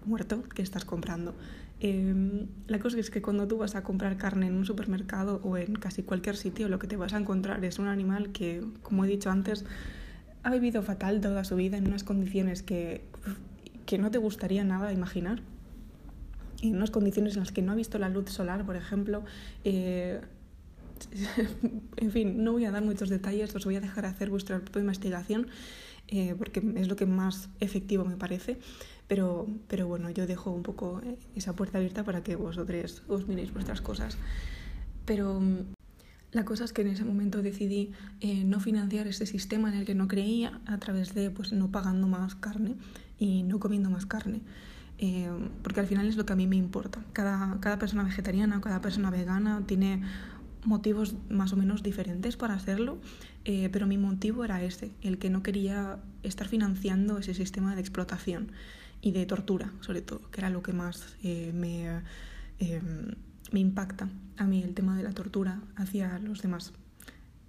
muerto 0.07 0.43
que 0.45 0.63
estás 0.63 0.85
comprando. 0.85 1.35
Eh, 1.87 2.47
la 2.67 2.79
cosa 2.79 2.99
es 2.99 3.11
que 3.11 3.21
cuando 3.21 3.47
tú 3.47 3.59
vas 3.59 3.75
a 3.75 3.83
comprar 3.83 4.17
carne 4.17 4.47
en 4.47 4.55
un 4.55 4.65
supermercado 4.65 5.43
o 5.45 5.59
en 5.59 5.75
casi 5.75 6.03
cualquier 6.03 6.35
sitio, 6.35 6.71
lo 6.71 6.79
que 6.79 6.87
te 6.87 6.97
vas 6.97 7.13
a 7.13 7.19
encontrar 7.19 7.63
es 7.63 7.79
un 7.79 7.89
animal 7.89 8.33
que, 8.33 8.65
como 8.83 9.05
he 9.05 9.09
dicho 9.09 9.31
antes, 9.31 9.67
ha 10.45 10.51
vivido 10.51 10.83
fatal 10.83 11.21
toda 11.21 11.45
su 11.45 11.57
vida 11.57 11.77
en 11.77 11.87
unas 11.87 12.03
condiciones 12.03 12.63
que, 12.63 13.05
que 13.85 13.99
no 13.99 14.11
te 14.11 14.17
gustaría 14.17 14.65
nada 14.65 14.95
imaginar. 14.95 15.43
En 16.63 16.77
unas 16.77 16.91
condiciones 16.91 17.35
en 17.35 17.41
las 17.41 17.53
que 17.53 17.61
no 17.61 17.73
ha 17.73 17.75
visto 17.75 17.99
la 17.99 18.09
luz 18.09 18.31
solar, 18.31 18.65
por 18.65 18.77
ejemplo. 18.77 19.23
Eh, 19.65 20.23
en 21.99 22.11
fin, 22.13 22.43
no 22.43 22.53
voy 22.53 22.65
a 22.65 22.71
dar 22.71 22.83
muchos 22.83 23.11
detalles, 23.11 23.55
os 23.55 23.67
voy 23.67 23.77
a 23.77 23.83
dejar 23.83 24.07
hacer 24.07 24.31
vuestra 24.31 24.59
propia 24.59 24.81
investigación 24.81 25.49
eh, 26.09 26.35
porque 26.37 26.63
es 26.77 26.89
lo 26.89 26.97
que 26.97 27.07
más 27.07 27.49
efectivo 27.61 28.05
me 28.05 28.17
parece. 28.17 28.59
Pero, 29.07 29.47
pero 29.69 29.87
bueno, 29.87 30.11
yo 30.11 30.27
dejo 30.27 30.51
un 30.51 30.63
poco 30.63 31.01
eh, 31.05 31.19
esa 31.35 31.55
puerta 31.55 31.79
abierta 31.79 32.05
para 32.05 32.23
que 32.23 32.37
vosotros 32.37 33.03
os 33.09 33.29
miréis 33.29 33.53
vuestras 33.53 33.81
cosas. 33.81 34.17
Pero 35.05 35.41
mm, 35.41 35.75
la 36.33 36.45
cosa 36.45 36.65
es 36.65 36.73
que 36.73 36.83
en 36.83 36.89
ese 36.89 37.05
momento 37.05 37.43
decidí 37.43 37.93
eh, 38.21 38.45
no 38.45 38.61
financiar 38.61 39.07
este 39.07 39.27
sistema 39.27 39.69
en 39.69 39.77
el 39.77 39.85
que 39.85 39.95
no 39.95 40.09
creía 40.09 40.61
a 40.67 40.79
través 40.79 41.15
de 41.15 41.31
pues, 41.31 41.53
no 41.53 41.71
pagando 41.71 42.09
más 42.09 42.35
carne 42.35 42.75
y 43.19 43.43
no 43.43 43.61
comiendo 43.61 43.91
más 43.91 44.07
carne. 44.07 44.41
Eh, 44.99 45.31
porque 45.63 45.81
al 45.81 45.87
final 45.87 46.07
es 46.07 46.17
lo 46.17 46.25
que 46.27 46.33
a 46.33 46.37
mí 46.37 46.47
me 46.47 46.57
importa. 46.57 47.05
Cada, 47.13 47.59
cada 47.61 47.79
persona 47.79 48.03
vegetariana 48.03 48.59
o 48.59 48.61
cada 48.61 48.81
persona 48.81 49.11
vegana 49.11 49.63
tiene 49.67 50.03
motivos 50.65 51.15
más 51.29 51.53
o 51.53 51.57
menos 51.57 51.83
diferentes 51.83 52.37
para 52.37 52.55
hacerlo, 52.55 52.99
eh, 53.45 53.69
pero 53.71 53.87
mi 53.87 53.99
motivo 53.99 54.45
era 54.45 54.63
ese, 54.63 54.91
el 55.03 55.19
que 55.19 55.31
no 55.31 55.43
quería 55.43 55.99
estar 56.23 56.49
financiando 56.49 57.19
ese 57.19 57.35
sistema 57.35 57.75
de 57.75 57.81
explotación 57.81 58.51
y 59.05 59.13
de 59.13 59.27
tortura, 59.27 59.71
sobre 59.81 60.01
todo, 60.01 60.31
que 60.31 60.41
era 60.41 60.49
lo 60.49 60.63
que 60.63 60.73
más 60.73 61.15
eh, 61.23 61.53
me, 61.53 62.01
eh, 62.59 62.81
me 63.53 63.61
impacta 63.61 64.09
a 64.39 64.47
mí, 64.47 64.63
el 64.63 64.73
tema 64.73 64.97
de 64.97 65.03
la 65.03 65.13
tortura 65.13 65.61
hacia 65.77 66.19
los 66.21 66.41
demás, 66.41 66.73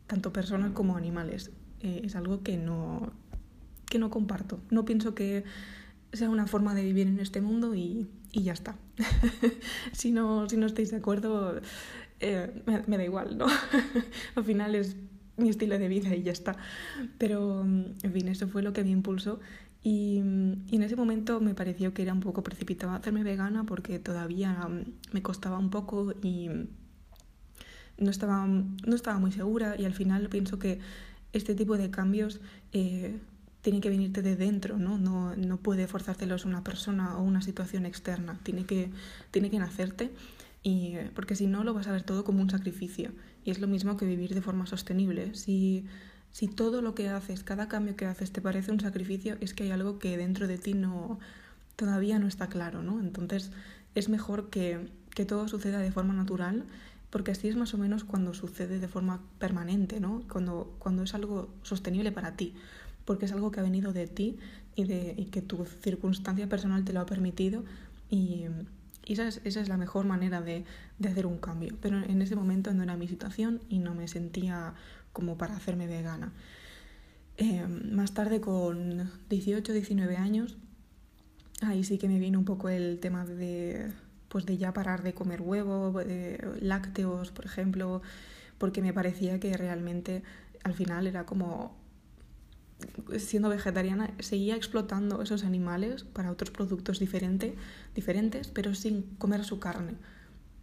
tanto 0.05 0.33
personas 0.33 0.73
como 0.73 0.97
animales. 0.97 1.51
Eh, 1.79 2.01
es 2.03 2.17
algo 2.17 2.43
que 2.43 2.57
no, 2.57 3.13
que 3.85 3.99
no 3.99 4.09
comparto. 4.09 4.59
No 4.69 4.83
pienso 4.83 5.15
que 5.15 5.45
sea 6.11 6.29
una 6.29 6.45
forma 6.45 6.75
de 6.75 6.83
vivir 6.83 7.07
en 7.07 7.21
este 7.21 7.39
mundo 7.39 7.73
y, 7.73 8.05
y 8.33 8.43
ya 8.43 8.51
está. 8.51 8.75
si, 9.93 10.11
no, 10.11 10.49
si 10.49 10.57
no 10.57 10.65
estáis 10.65 10.91
de 10.91 10.97
acuerdo, 10.97 11.61
eh, 12.19 12.63
me, 12.65 12.83
me, 12.85 12.97
da 12.97 13.05
igual, 13.05 13.37
¿no? 13.37 13.45
Al 14.35 14.43
final 14.43 14.75
es 14.75 14.97
mi 15.37 15.47
estilo 15.47 15.79
de 15.79 15.87
vida 15.87 16.13
y 16.13 16.23
ya 16.23 16.33
está. 16.33 16.57
Pero, 17.17 17.61
en 17.63 18.11
fin, 18.11 18.27
eso 18.27 18.49
fue 18.49 18.61
lo 18.61 18.73
que 18.73 18.83
me 18.83 18.89
impulsó 18.89 19.39
y, 19.87 20.17
y, 20.65 20.75
en 20.75 20.81
ese 20.81 20.95
momento 20.95 21.39
me 21.39 21.53
pareció 21.53 21.93
que 21.93 22.01
era 22.01 22.11
un 22.11 22.19
poco 22.19 22.41
precipitado 22.41 22.93
hacerme 22.93 23.23
vegana 23.23 23.65
porque 23.65 23.99
todavía 23.99 24.67
me 25.11 25.21
costaba 25.21 25.59
un 25.59 25.69
poco 25.69 26.11
y 26.23 26.49
no 27.99 28.09
estaba, 28.09 28.47
no 28.47 28.95
estaba 28.95 29.19
muy 29.19 29.31
segura 29.31 29.75
y 29.77 29.85
al 29.85 29.93
final 29.93 30.27
pienso 30.29 30.57
que 30.57 30.79
este 31.33 31.53
tipo 31.53 31.77
de 31.77 31.91
cambios 31.91 32.41
eh, 32.71 33.19
tiene 33.61 33.79
que 33.79 33.89
venirte 33.89 34.23
de 34.23 34.35
dentro, 34.35 34.79
¿no? 34.79 34.97
No, 34.97 35.35
no 35.35 35.57
puede 35.57 35.85
forzártelos 35.85 36.45
una 36.45 36.63
persona 36.63 37.19
o 37.19 37.21
una 37.21 37.43
situación 37.43 37.85
externa, 37.85 38.39
tiene 38.41 38.65
que, 38.65 38.89
tiene 39.29 39.51
que 39.51 39.59
nacerte 39.59 40.11
y, 40.63 40.95
porque 41.13 41.35
si 41.35 41.45
no 41.45 41.63
lo 41.63 41.75
vas 41.75 41.85
a 41.85 41.91
ver 41.91 42.01
todo 42.01 42.23
como 42.23 42.41
un 42.41 42.49
sacrificio 42.49 43.11
y 43.43 43.51
es 43.51 43.59
lo 43.59 43.67
mismo 43.67 43.97
que 43.97 44.07
vivir 44.07 44.33
de 44.33 44.41
forma 44.41 44.65
sostenible. 44.65 45.35
Si, 45.35 45.85
si 46.35 46.49
todo 46.49 46.81
lo 46.81 46.95
que 46.95 47.07
haces, 47.07 47.45
cada 47.45 47.69
cambio 47.69 47.95
que 47.95 48.05
haces 48.05 48.29
te 48.29 48.41
parece 48.41 48.69
un 48.69 48.81
sacrificio, 48.81 49.37
es 49.39 49.53
que 49.53 49.63
hay 49.63 49.71
algo 49.71 49.99
que 49.99 50.17
dentro 50.17 50.49
de 50.49 50.57
ti 50.57 50.73
no, 50.73 51.17
todavía 51.77 52.19
no 52.19 52.27
está 52.27 52.47
claro, 52.47 52.83
¿no? 52.83 52.99
Entonces 52.99 53.51
es 53.95 54.09
mejor 54.09 54.49
que, 54.49 54.89
que 55.11 55.23
todo 55.23 55.47
suceda 55.47 55.79
de 55.79 55.93
forma 55.93 56.13
natural 56.13 56.65
porque 57.09 57.31
así 57.31 57.47
es 57.47 57.55
más 57.55 57.73
o 57.73 57.77
menos 57.77 58.03
cuando 58.03 58.33
sucede 58.33 58.79
de 58.79 58.89
forma 58.89 59.21
permanente, 59.39 60.01
¿no? 60.01 60.23
Cuando, 60.29 60.75
cuando 60.77 61.03
es 61.03 61.13
algo 61.13 61.47
sostenible 61.63 62.11
para 62.11 62.35
ti, 62.35 62.53
porque 63.05 63.27
es 63.27 63.31
algo 63.31 63.49
que 63.49 63.61
ha 63.61 63.63
venido 63.63 63.93
de 63.93 64.07
ti 64.07 64.37
y, 64.75 64.83
de, 64.83 65.15
y 65.15 65.27
que 65.27 65.41
tu 65.41 65.63
circunstancia 65.63 66.49
personal 66.49 66.83
te 66.83 66.91
lo 66.91 66.99
ha 66.99 67.05
permitido 67.05 67.63
y, 68.09 68.47
esa, 69.07 69.25
es, 69.25 69.39
esa, 69.45 69.61
es, 69.61 69.69
la 69.69 69.77
mejor 69.77 70.05
manera 70.05 70.41
de, 70.41 70.65
de, 70.99 71.07
hacer 71.07 71.27
un 71.27 71.37
cambio. 71.37 71.77
Pero 71.81 72.03
en 72.03 72.21
ese 72.21 72.35
momento 72.35 72.73
no 72.73 72.83
era 72.83 72.97
mi 72.97 73.07
situación 73.07 73.61
y 73.69 73.79
no 73.79 73.95
me 73.95 74.09
sentía 74.09 74.73
como 75.15 75.37
para 75.37 75.55
hacerme 75.55 75.87
vegana. 75.87 76.33
Eh, 77.37 77.65
más 77.67 78.13
tarde, 78.13 78.41
con 78.41 79.09
18, 79.29 79.71
19 79.71 80.17
años, 80.17 80.57
ahí 81.61 81.85
sí 81.85 81.97
que 81.97 82.09
me 82.09 82.19
vino 82.19 82.37
un 82.37 82.45
poco 82.45 82.67
el 82.67 82.99
tema 82.99 83.25
de, 83.25 83.91
pues 84.27 84.45
de 84.45 84.57
ya 84.57 84.73
parar 84.73 85.03
de 85.03 85.13
comer 85.13 85.41
huevo, 85.41 86.03
de 86.03 86.37
lácteos, 86.59 87.31
por 87.31 87.45
ejemplo, 87.45 88.01
porque 88.57 88.81
me 88.81 88.93
parecía 88.93 89.39
que 89.39 89.55
realmente 89.55 90.21
al 90.63 90.73
final 90.73 91.07
era 91.07 91.25
como 91.25 91.77
siendo 93.17 93.47
vegetariana 93.47 94.13
seguía 94.19 94.57
explotando 94.57 95.21
esos 95.21 95.45
animales 95.45 96.03
para 96.03 96.29
otros 96.29 96.51
productos 96.51 96.99
diferente, 96.99 97.55
diferentes, 97.95 98.49
pero 98.49 98.75
sin 98.75 99.03
comer 99.17 99.45
su 99.45 99.59
carne. 99.59 99.93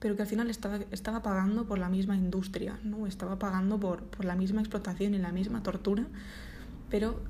Pero 0.03 0.17
que 0.17 0.23
al 0.23 0.29
final 0.29 0.51
estaba, 0.51 0.81
estaba 0.91 1.23
pagando 1.23 1.65
por 1.65 1.79
la 1.79 1.89
misma 1.89 2.17
industria, 2.17 2.77
¿no? 2.83 3.07
Estaba 3.07 3.39
pagando 3.39 3.79
por, 3.79 4.03
por 4.03 4.25
la 4.25 4.35
misma 4.35 4.61
explotación 4.61 5.15
y 5.15 5.19
la 5.19 5.31
misma 5.31 5.63
tortura, 5.63 6.05
pero 6.91 7.23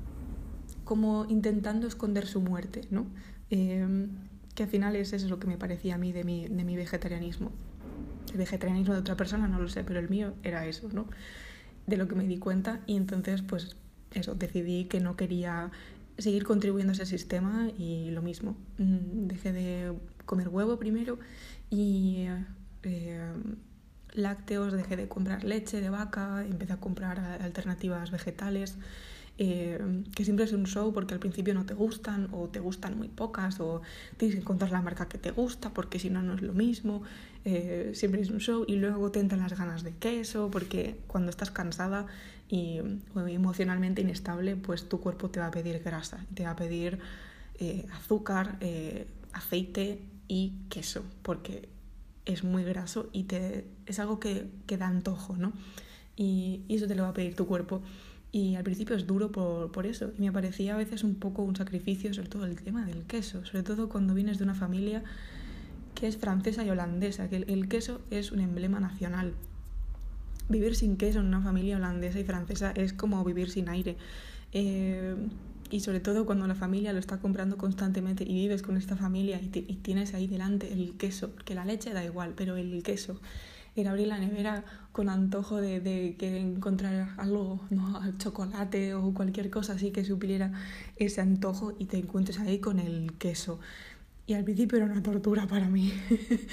como 0.84 1.26
intentando 1.28 1.86
esconder 1.86 2.26
su 2.26 2.40
muerte, 2.40 2.88
¿no? 2.90 3.04
Eh, 3.50 4.08
que 4.54 4.62
al 4.62 4.68
final 4.70 4.96
es 4.96 5.12
eso 5.12 5.28
lo 5.28 5.38
que 5.38 5.46
me 5.46 5.58
parecía 5.58 5.96
a 5.96 5.98
mí 5.98 6.12
de 6.12 6.24
mi, 6.24 6.48
de 6.48 6.64
mi 6.64 6.76
vegetarianismo. 6.76 7.52
El 8.32 8.38
vegetarianismo 8.38 8.94
de 8.94 9.00
otra 9.00 9.16
persona 9.16 9.48
no 9.48 9.60
lo 9.60 9.68
sé, 9.68 9.84
pero 9.84 10.00
el 10.00 10.08
mío 10.08 10.34
era 10.42 10.66
eso, 10.66 10.88
¿no? 10.92 11.06
De 11.86 11.98
lo 11.98 12.08
que 12.08 12.14
me 12.14 12.26
di 12.26 12.38
cuenta 12.38 12.80
y 12.86 12.96
entonces 12.96 13.42
pues 13.42 13.76
eso, 14.12 14.34
decidí 14.34 14.86
que 14.86 15.00
no 15.00 15.16
quería 15.16 15.70
seguir 16.18 16.44
contribuyendo 16.44 16.92
a 16.92 16.94
ese 16.94 17.06
sistema 17.06 17.68
y 17.76 18.10
lo 18.10 18.22
mismo. 18.22 18.56
Mm, 18.78 19.26
dejé 19.26 19.52
de 19.52 19.92
comer 20.24 20.48
huevo 20.48 20.78
primero 20.78 21.18
y 21.70 22.26
eh, 22.82 23.32
lácteos, 24.12 24.72
dejé 24.72 24.96
de 24.96 25.08
comprar 25.08 25.44
leche 25.44 25.80
de 25.80 25.90
vaca, 25.90 26.44
empecé 26.44 26.74
a 26.74 26.78
comprar 26.78 27.18
alternativas 27.40 28.10
vegetales. 28.10 28.76
Eh, 29.38 30.04
que 30.14 30.24
siempre 30.24 30.44
es 30.44 30.52
un 30.52 30.66
show 30.66 30.92
porque 30.92 31.14
al 31.14 31.20
principio 31.20 31.54
no 31.54 31.64
te 31.64 31.72
gustan 31.72 32.28
o 32.32 32.48
te 32.48 32.60
gustan 32.60 32.98
muy 32.98 33.08
pocas 33.08 33.60
o 33.60 33.80
tienes 34.18 34.36
que 34.36 34.42
encontrar 34.42 34.70
la 34.70 34.82
marca 34.82 35.08
que 35.08 35.16
te 35.16 35.30
gusta 35.30 35.70
porque 35.70 35.98
si 35.98 36.10
no 36.10 36.22
no 36.22 36.34
es 36.34 36.42
lo 36.42 36.52
mismo, 36.52 37.02
eh, 37.46 37.92
siempre 37.94 38.20
es 38.20 38.28
un 38.28 38.40
show 38.40 38.64
y 38.68 38.76
luego 38.76 39.10
te 39.10 39.20
entran 39.20 39.40
las 39.40 39.58
ganas 39.58 39.84
de 39.84 39.92
queso 39.92 40.50
porque 40.50 40.98
cuando 41.06 41.30
estás 41.30 41.50
cansada 41.50 42.06
y 42.48 42.80
emocionalmente 43.14 44.02
inestable 44.02 44.54
pues 44.54 44.88
tu 44.88 45.00
cuerpo 45.00 45.30
te 45.30 45.40
va 45.40 45.46
a 45.46 45.50
pedir 45.50 45.82
grasa, 45.82 46.26
te 46.34 46.44
va 46.44 46.50
a 46.50 46.56
pedir 46.56 46.98
eh, 47.58 47.86
azúcar, 47.94 48.58
aceite 49.32 50.02
y 50.28 50.52
queso 50.68 51.02
porque 51.22 51.71
es 52.24 52.44
muy 52.44 52.64
graso 52.64 53.08
y 53.12 53.24
te, 53.24 53.66
es 53.86 53.98
algo 53.98 54.20
que, 54.20 54.46
que 54.66 54.76
da 54.76 54.86
antojo, 54.86 55.36
¿no? 55.36 55.52
Y, 56.16 56.62
y 56.68 56.76
eso 56.76 56.86
te 56.86 56.94
lo 56.94 57.02
va 57.04 57.10
a 57.10 57.14
pedir 57.14 57.34
tu 57.34 57.46
cuerpo. 57.46 57.82
Y 58.30 58.54
al 58.54 58.64
principio 58.64 58.96
es 58.96 59.06
duro 59.06 59.30
por, 59.30 59.70
por, 59.72 59.86
eso. 59.86 60.12
Y 60.18 60.22
me 60.22 60.32
parecía 60.32 60.74
a 60.74 60.78
veces 60.78 61.04
un 61.04 61.16
poco 61.16 61.42
un 61.42 61.54
sacrificio, 61.54 62.14
sobre 62.14 62.28
todo 62.28 62.46
el 62.46 62.56
tema 62.62 62.86
del 62.86 63.04
queso. 63.04 63.44
Sobre 63.44 63.62
todo 63.62 63.88
cuando 63.88 64.14
vienes 64.14 64.38
de 64.38 64.44
una 64.44 64.54
familia 64.54 65.04
que 65.94 66.06
es 66.06 66.16
francesa 66.16 66.64
y 66.64 66.70
holandesa, 66.70 67.28
que 67.28 67.36
el, 67.36 67.68
queso 67.68 68.00
es 68.10 68.32
un 68.32 68.40
emblema 68.40 68.80
nacional. 68.80 69.34
Vivir 70.48 70.74
sin 70.74 70.96
queso 70.96 71.20
en 71.20 71.26
una 71.26 71.42
familia 71.42 71.76
holandesa 71.76 72.18
y 72.18 72.24
francesa 72.24 72.72
es 72.72 72.92
como 72.92 73.22
vivir 73.24 73.50
sin 73.50 73.68
aire. 73.68 73.96
Eh, 74.52 75.14
y 75.72 75.80
sobre 75.80 75.98
todo 75.98 76.26
cuando 76.26 76.46
la 76.46 76.54
familia 76.54 76.92
lo 76.92 77.00
está 77.00 77.18
comprando 77.18 77.56
constantemente 77.56 78.22
y 78.22 78.34
vives 78.34 78.62
con 78.62 78.76
esta 78.76 78.94
familia 78.94 79.40
y, 79.40 79.50
y 79.66 79.76
tienes 79.76 80.14
ahí 80.14 80.28
delante 80.28 80.72
el 80.72 80.96
queso, 80.96 81.34
que 81.44 81.56
la 81.56 81.64
leche 81.64 81.92
da 81.92 82.04
igual, 82.04 82.34
pero 82.36 82.56
el 82.56 82.82
queso 82.84 83.20
a 83.80 83.90
abrir 83.90 84.08
la 84.08 84.18
nevera 84.18 84.64
con 84.92 85.08
antojo 85.08 85.60
de, 85.60 85.80
de 85.80 86.16
que 86.18 86.38
encontrar 86.38 87.14
algo, 87.16 87.60
¿no? 87.70 88.00
chocolate 88.18 88.94
o 88.94 89.14
cualquier 89.14 89.50
cosa 89.50 89.72
así 89.72 89.90
que 89.90 90.04
supliera 90.04 90.52
ese 90.96 91.20
antojo 91.20 91.74
y 91.78 91.86
te 91.86 91.96
encuentres 91.96 92.38
ahí 92.38 92.58
con 92.58 92.78
el 92.78 93.14
queso. 93.14 93.58
Y 94.26 94.34
al 94.34 94.44
principio 94.44 94.76
era 94.76 94.86
una 94.86 95.02
tortura 95.02 95.46
para 95.46 95.68
mí. 95.68 95.92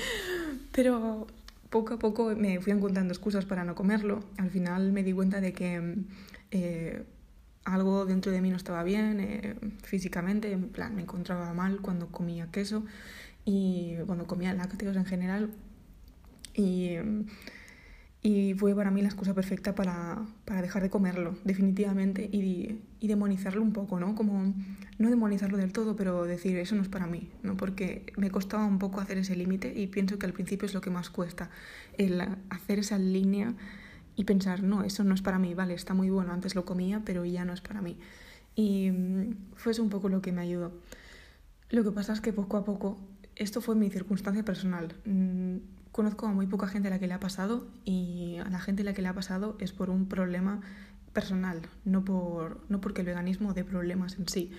Pero 0.71 1.27
poco 1.69 1.95
a 1.95 1.99
poco 1.99 2.33
me 2.35 2.61
fui 2.61 2.71
encontrando 2.71 3.13
excusas 3.13 3.45
para 3.45 3.65
no 3.65 3.75
comerlo. 3.75 4.21
Al 4.37 4.49
final 4.49 4.91
me 4.93 5.03
di 5.03 5.11
cuenta 5.11 5.41
de 5.41 5.53
que 5.53 5.95
eh, 6.51 7.03
algo 7.73 8.05
dentro 8.05 8.31
de 8.31 8.41
mí 8.41 8.49
no 8.49 8.57
estaba 8.57 8.83
bien 8.83 9.19
eh, 9.19 9.55
físicamente, 9.83 10.51
en 10.51 10.69
plan 10.69 10.95
me 10.95 11.01
encontraba 11.01 11.53
mal 11.53 11.79
cuando 11.81 12.07
comía 12.07 12.47
queso 12.51 12.85
y 13.45 13.95
cuando 14.05 14.25
comía 14.27 14.53
lácteos 14.53 14.95
en 14.95 15.05
general 15.05 15.49
y, 16.53 16.97
y 18.21 18.53
fue 18.55 18.75
para 18.75 18.91
mí 18.91 19.01
la 19.01 19.07
excusa 19.07 19.33
perfecta 19.33 19.75
para, 19.75 20.25
para 20.45 20.61
dejar 20.61 20.81
de 20.81 20.89
comerlo, 20.89 21.37
definitivamente, 21.45 22.29
y, 22.31 22.81
y, 22.99 23.07
demonizarlo 23.07 23.61
un 23.61 23.71
poco, 23.71 23.99
¿no? 23.99 24.13
Como 24.15 24.53
no 24.97 25.09
demonizarlo 25.09 25.57
del 25.57 25.71
todo, 25.71 25.95
pero 25.95 26.25
decir, 26.25 26.57
eso 26.57 26.75
no 26.75 26.81
es 26.81 26.89
para 26.89 27.07
mí, 27.07 27.29
¿no? 27.43 27.55
Porque 27.55 28.11
me 28.17 28.29
costaba 28.29 28.65
un 28.65 28.77
poco 28.77 28.99
hacer 28.99 29.17
ese 29.17 29.35
límite 29.35 29.73
y 29.73 29.87
pienso 29.87 30.19
que 30.19 30.25
al 30.25 30.33
principio 30.33 30.65
es 30.65 30.73
lo 30.73 30.81
que 30.81 30.89
más 30.89 31.09
cuesta, 31.09 31.49
el 31.97 32.21
hacer 32.49 32.79
esa 32.79 32.97
línea 32.97 33.53
y 34.19 34.25
pensar, 34.25 34.63
no, 34.63 34.83
eso 34.83 35.05
no 35.05 35.15
es 35.15 35.21
para 35.21 35.39
mí, 35.39 35.53
vale, 35.53 35.73
está 35.73 35.93
muy 35.93 36.09
bueno, 36.09 36.33
antes 36.33 36.53
lo 36.53 36.65
comía, 36.65 37.01
pero 37.05 37.23
ya 37.23 37.45
no 37.45 37.53
es 37.53 37.61
para 37.61 37.81
mí. 37.81 37.97
Y 38.53 38.91
fue 39.55 39.71
eso 39.71 39.81
un 39.81 39.89
poco 39.89 40.09
lo 40.09 40.21
que 40.21 40.33
me 40.33 40.41
ayudó. 40.41 40.73
Lo 41.69 41.85
que 41.85 41.91
pasa 41.91 42.11
es 42.11 42.19
que 42.19 42.33
poco 42.33 42.57
a 42.57 42.65
poco, 42.65 42.99
esto 43.37 43.61
fue 43.61 43.75
mi 43.75 43.89
circunstancia 43.89 44.43
personal. 44.43 44.93
Mm, 45.05 45.59
conozco 45.93 46.25
a 46.25 46.33
muy 46.33 46.47
poca 46.47 46.67
gente 46.67 46.89
a 46.89 46.91
la 46.91 46.99
que 46.99 47.07
le 47.07 47.13
ha 47.13 47.21
pasado 47.21 47.65
y 47.85 48.35
a 48.45 48.49
la 48.49 48.59
gente 48.59 48.81
a 48.81 48.85
la 48.85 48.93
que 48.93 49.01
le 49.01 49.07
ha 49.07 49.13
pasado 49.13 49.55
es 49.61 49.71
por 49.71 49.89
un 49.89 50.09
problema 50.09 50.59
personal, 51.13 51.61
no, 51.85 52.03
por, 52.03 52.59
no 52.67 52.81
porque 52.81 52.99
el 52.99 53.07
veganismo 53.07 53.53
dé 53.53 53.63
problemas 53.63 54.19
en 54.19 54.27
sí. 54.27 54.51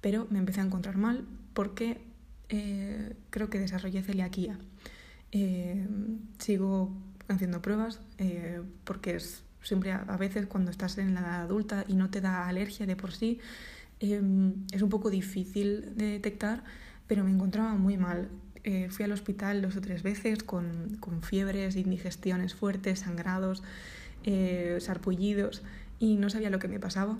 Pero 0.00 0.26
me 0.30 0.38
empecé 0.38 0.62
a 0.62 0.64
encontrar 0.64 0.96
mal 0.96 1.26
porque 1.52 2.00
eh, 2.48 3.14
creo 3.28 3.50
que 3.50 3.58
desarrollé 3.58 4.02
celiaquía. 4.02 4.58
Eh, 5.32 5.86
sigo 6.38 6.94
haciendo 7.28 7.62
pruebas 7.62 8.00
eh, 8.18 8.60
porque 8.84 9.16
es 9.16 9.42
siempre 9.62 9.92
a, 9.92 10.16
veces 10.16 10.46
cuando 10.46 10.70
estás 10.70 10.98
en 10.98 11.14
la 11.14 11.20
edad 11.20 11.42
adulta 11.42 11.84
y 11.86 11.94
no 11.94 12.10
te 12.10 12.20
da 12.20 12.48
alergia 12.48 12.86
de 12.86 12.96
por 12.96 13.12
sí, 13.12 13.38
es 14.00 14.82
un 14.82 14.88
poco 14.90 15.10
difícil 15.10 15.96
de 15.96 16.06
detectar, 16.06 16.64
pero 17.06 17.22
me 17.22 17.30
encontraba 17.30 17.74
muy 17.74 17.96
mal. 17.96 18.28
Eh, 18.64 18.88
fui 18.90 19.04
al 19.04 19.12
hospital 19.12 19.62
dos 19.62 19.76
o 19.76 19.80
tres 19.80 20.02
veces 20.02 20.42
con, 20.42 20.96
con 20.98 21.22
fiebres, 21.22 21.76
indigestiones 21.76 22.54
fuertes, 22.54 23.00
sangrados, 23.00 23.62
eh, 24.24 24.78
sarpullidos 24.80 25.62
y 25.98 26.16
no 26.16 26.30
sabía 26.30 26.50
lo 26.50 26.58
que 26.58 26.68
me 26.68 26.80
pasaba. 26.80 27.18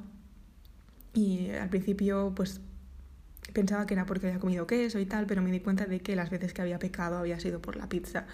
Y 1.15 1.51
al 1.51 1.69
principio 1.69 2.33
pues 2.35 2.61
pensaba 3.53 3.87
que 3.87 3.95
era 3.95 4.07
porque 4.07 4.29
había 4.29 4.39
comido 4.39 4.67
queso 4.67 4.99
y 4.99 5.07
tal, 5.07 5.27
pero 5.27 5.43
me 5.43 5.51
di 5.51 5.61
cuenta 5.61 5.87
de 5.87 6.01
que 6.01 6.17
las 6.17 6.31
veces 6.31 6.53
que 6.53 6.63
había 6.63 6.79
pecado 6.79 7.19
había 7.19 7.39
sido 7.41 7.61
por 7.61 7.77
la 7.77 7.89
pizza. 7.89 8.27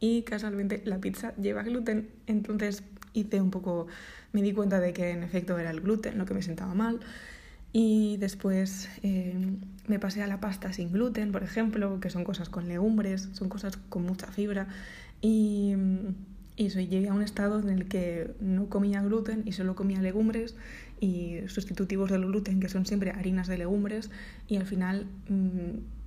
Y 0.00 0.22
casualmente 0.22 0.82
la 0.84 0.98
pizza 0.98 1.34
lleva 1.36 1.62
gluten, 1.62 2.08
entonces 2.26 2.82
hice 3.12 3.40
un 3.40 3.50
poco, 3.50 3.86
me 4.32 4.42
di 4.42 4.52
cuenta 4.52 4.80
de 4.80 4.92
que 4.92 5.10
en 5.10 5.22
efecto 5.22 5.58
era 5.58 5.70
el 5.70 5.80
gluten 5.80 6.18
lo 6.18 6.24
que 6.24 6.34
me 6.34 6.42
sentaba 6.42 6.74
mal. 6.74 7.00
Y 7.72 8.16
después 8.16 8.88
eh, 9.02 9.36
me 9.86 9.98
pasé 10.00 10.22
a 10.22 10.26
la 10.26 10.40
pasta 10.40 10.72
sin 10.72 10.90
gluten, 10.90 11.30
por 11.30 11.44
ejemplo, 11.44 12.00
que 12.00 12.10
son 12.10 12.24
cosas 12.24 12.48
con 12.48 12.66
legumbres, 12.66 13.28
son 13.32 13.48
cosas 13.48 13.76
con 13.76 14.02
mucha 14.02 14.26
fibra. 14.26 14.66
Y, 15.20 15.74
y 16.56 16.66
eso, 16.66 16.80
llegué 16.80 17.08
a 17.08 17.14
un 17.14 17.22
estado 17.22 17.60
en 17.60 17.68
el 17.68 17.86
que 17.86 18.32
no 18.40 18.68
comía 18.68 19.02
gluten 19.02 19.42
y 19.46 19.52
solo 19.52 19.76
comía 19.76 20.00
legumbres 20.02 20.56
y 20.98 21.38
sustitutivos 21.46 22.10
del 22.10 22.26
gluten, 22.26 22.58
que 22.58 22.68
son 22.68 22.86
siempre 22.86 23.12
harinas 23.12 23.46
de 23.46 23.58
legumbres. 23.58 24.10
Y 24.48 24.56
al 24.56 24.66
final 24.66 25.06
mm, 25.28 25.99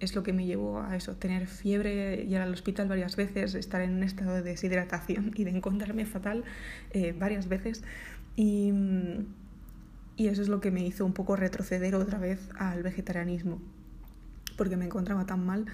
es 0.00 0.14
lo 0.14 0.22
que 0.22 0.32
me 0.32 0.46
llevó 0.46 0.80
a 0.80 0.96
eso, 0.96 1.16
tener 1.16 1.46
fiebre, 1.46 2.24
ir 2.24 2.38
al 2.38 2.52
hospital 2.52 2.88
varias 2.88 3.16
veces, 3.16 3.54
estar 3.54 3.80
en 3.80 3.94
un 3.94 4.02
estado 4.02 4.34
de 4.34 4.42
deshidratación 4.42 5.32
y 5.34 5.44
de 5.44 5.50
encontrarme 5.50 6.06
fatal 6.06 6.44
eh, 6.90 7.14
varias 7.18 7.48
veces. 7.48 7.82
Y. 8.36 8.72
y 10.16 10.28
eso 10.28 10.42
es 10.42 10.48
lo 10.48 10.60
que 10.60 10.70
me 10.70 10.86
hizo 10.86 11.04
un 11.06 11.12
poco 11.12 11.36
retroceder 11.36 11.94
otra 11.94 12.18
vez 12.18 12.48
al 12.58 12.82
vegetarianismo, 12.82 13.60
porque 14.56 14.76
me 14.76 14.84
encontraba 14.84 15.26
tan 15.26 15.44
mal 15.44 15.66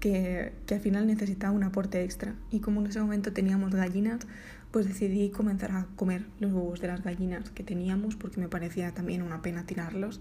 que, 0.00 0.52
que 0.66 0.74
al 0.74 0.80
final 0.80 1.06
necesitaba 1.06 1.52
un 1.52 1.64
aporte 1.64 2.02
extra. 2.02 2.34
Y 2.50 2.60
como 2.60 2.80
en 2.80 2.88
ese 2.88 3.00
momento 3.00 3.32
teníamos 3.32 3.74
gallinas, 3.74 4.26
pues 4.70 4.86
decidí 4.86 5.30
comenzar 5.30 5.72
a 5.72 5.86
comer 5.96 6.26
los 6.38 6.52
huevos 6.52 6.80
de 6.80 6.88
las 6.88 7.02
gallinas 7.02 7.50
que 7.50 7.64
teníamos 7.64 8.16
porque 8.16 8.40
me 8.40 8.48
parecía 8.48 8.92
también 8.92 9.22
una 9.22 9.42
pena 9.42 9.66
tirarlos, 9.66 10.20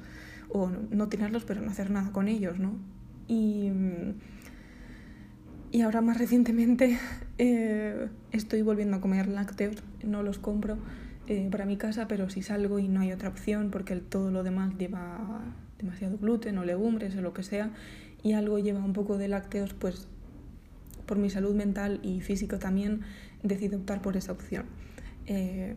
o 0.49 0.69
no, 0.69 1.09
tirarlos, 1.09 1.45
pero 1.45 1.61
no 1.61 1.69
hacer 1.69 1.91
nada 1.91 2.11
con 2.11 2.27
ellos, 2.27 2.59
¿no? 2.59 2.73
Y, 3.29 3.71
y 5.71 5.81
ahora 5.81 6.01
más 6.01 6.17
recientemente 6.17 6.98
eh, 7.38 8.09
estoy 8.31 8.63
volviendo 8.63 8.98
a 8.98 9.01
comer 9.01 9.27
lácteos, 9.27 9.77
no 10.03 10.24
los 10.24 10.39
compro 10.39 10.77
eh, 11.27 11.48
para 11.51 11.65
mi 11.65 11.77
casa, 11.77 12.07
pero 12.07 12.29
si 12.29 12.41
salgo 12.41 12.79
y 12.79 12.88
no 12.88 13.01
hay 13.01 13.12
otra 13.12 13.29
opción 13.29 13.69
porque 13.69 13.95
todo 13.98 14.31
lo 14.31 14.43
demás 14.43 14.75
lleva 14.79 15.41
demasiado 15.77 16.17
gluten 16.17 16.57
o 16.57 16.65
legumbres 16.65 17.15
o 17.15 17.21
lo 17.21 17.33
que 17.33 17.43
sea 17.43 17.71
y 18.24 18.33
algo 18.33 18.57
lleva 18.57 18.83
un 18.83 18.93
poco 18.93 19.17
de 19.17 19.27
lácteos, 19.27 19.74
pues 19.75 20.07
por 21.05 21.17
mi 21.17 21.29
salud 21.29 21.55
mental 21.55 22.00
y 22.01 22.21
física 22.21 22.57
también 22.57 23.01
decido 23.43 23.77
optar 23.77 24.01
por 24.01 24.17
esa 24.17 24.31
opción. 24.31 24.65
Eh, 25.27 25.75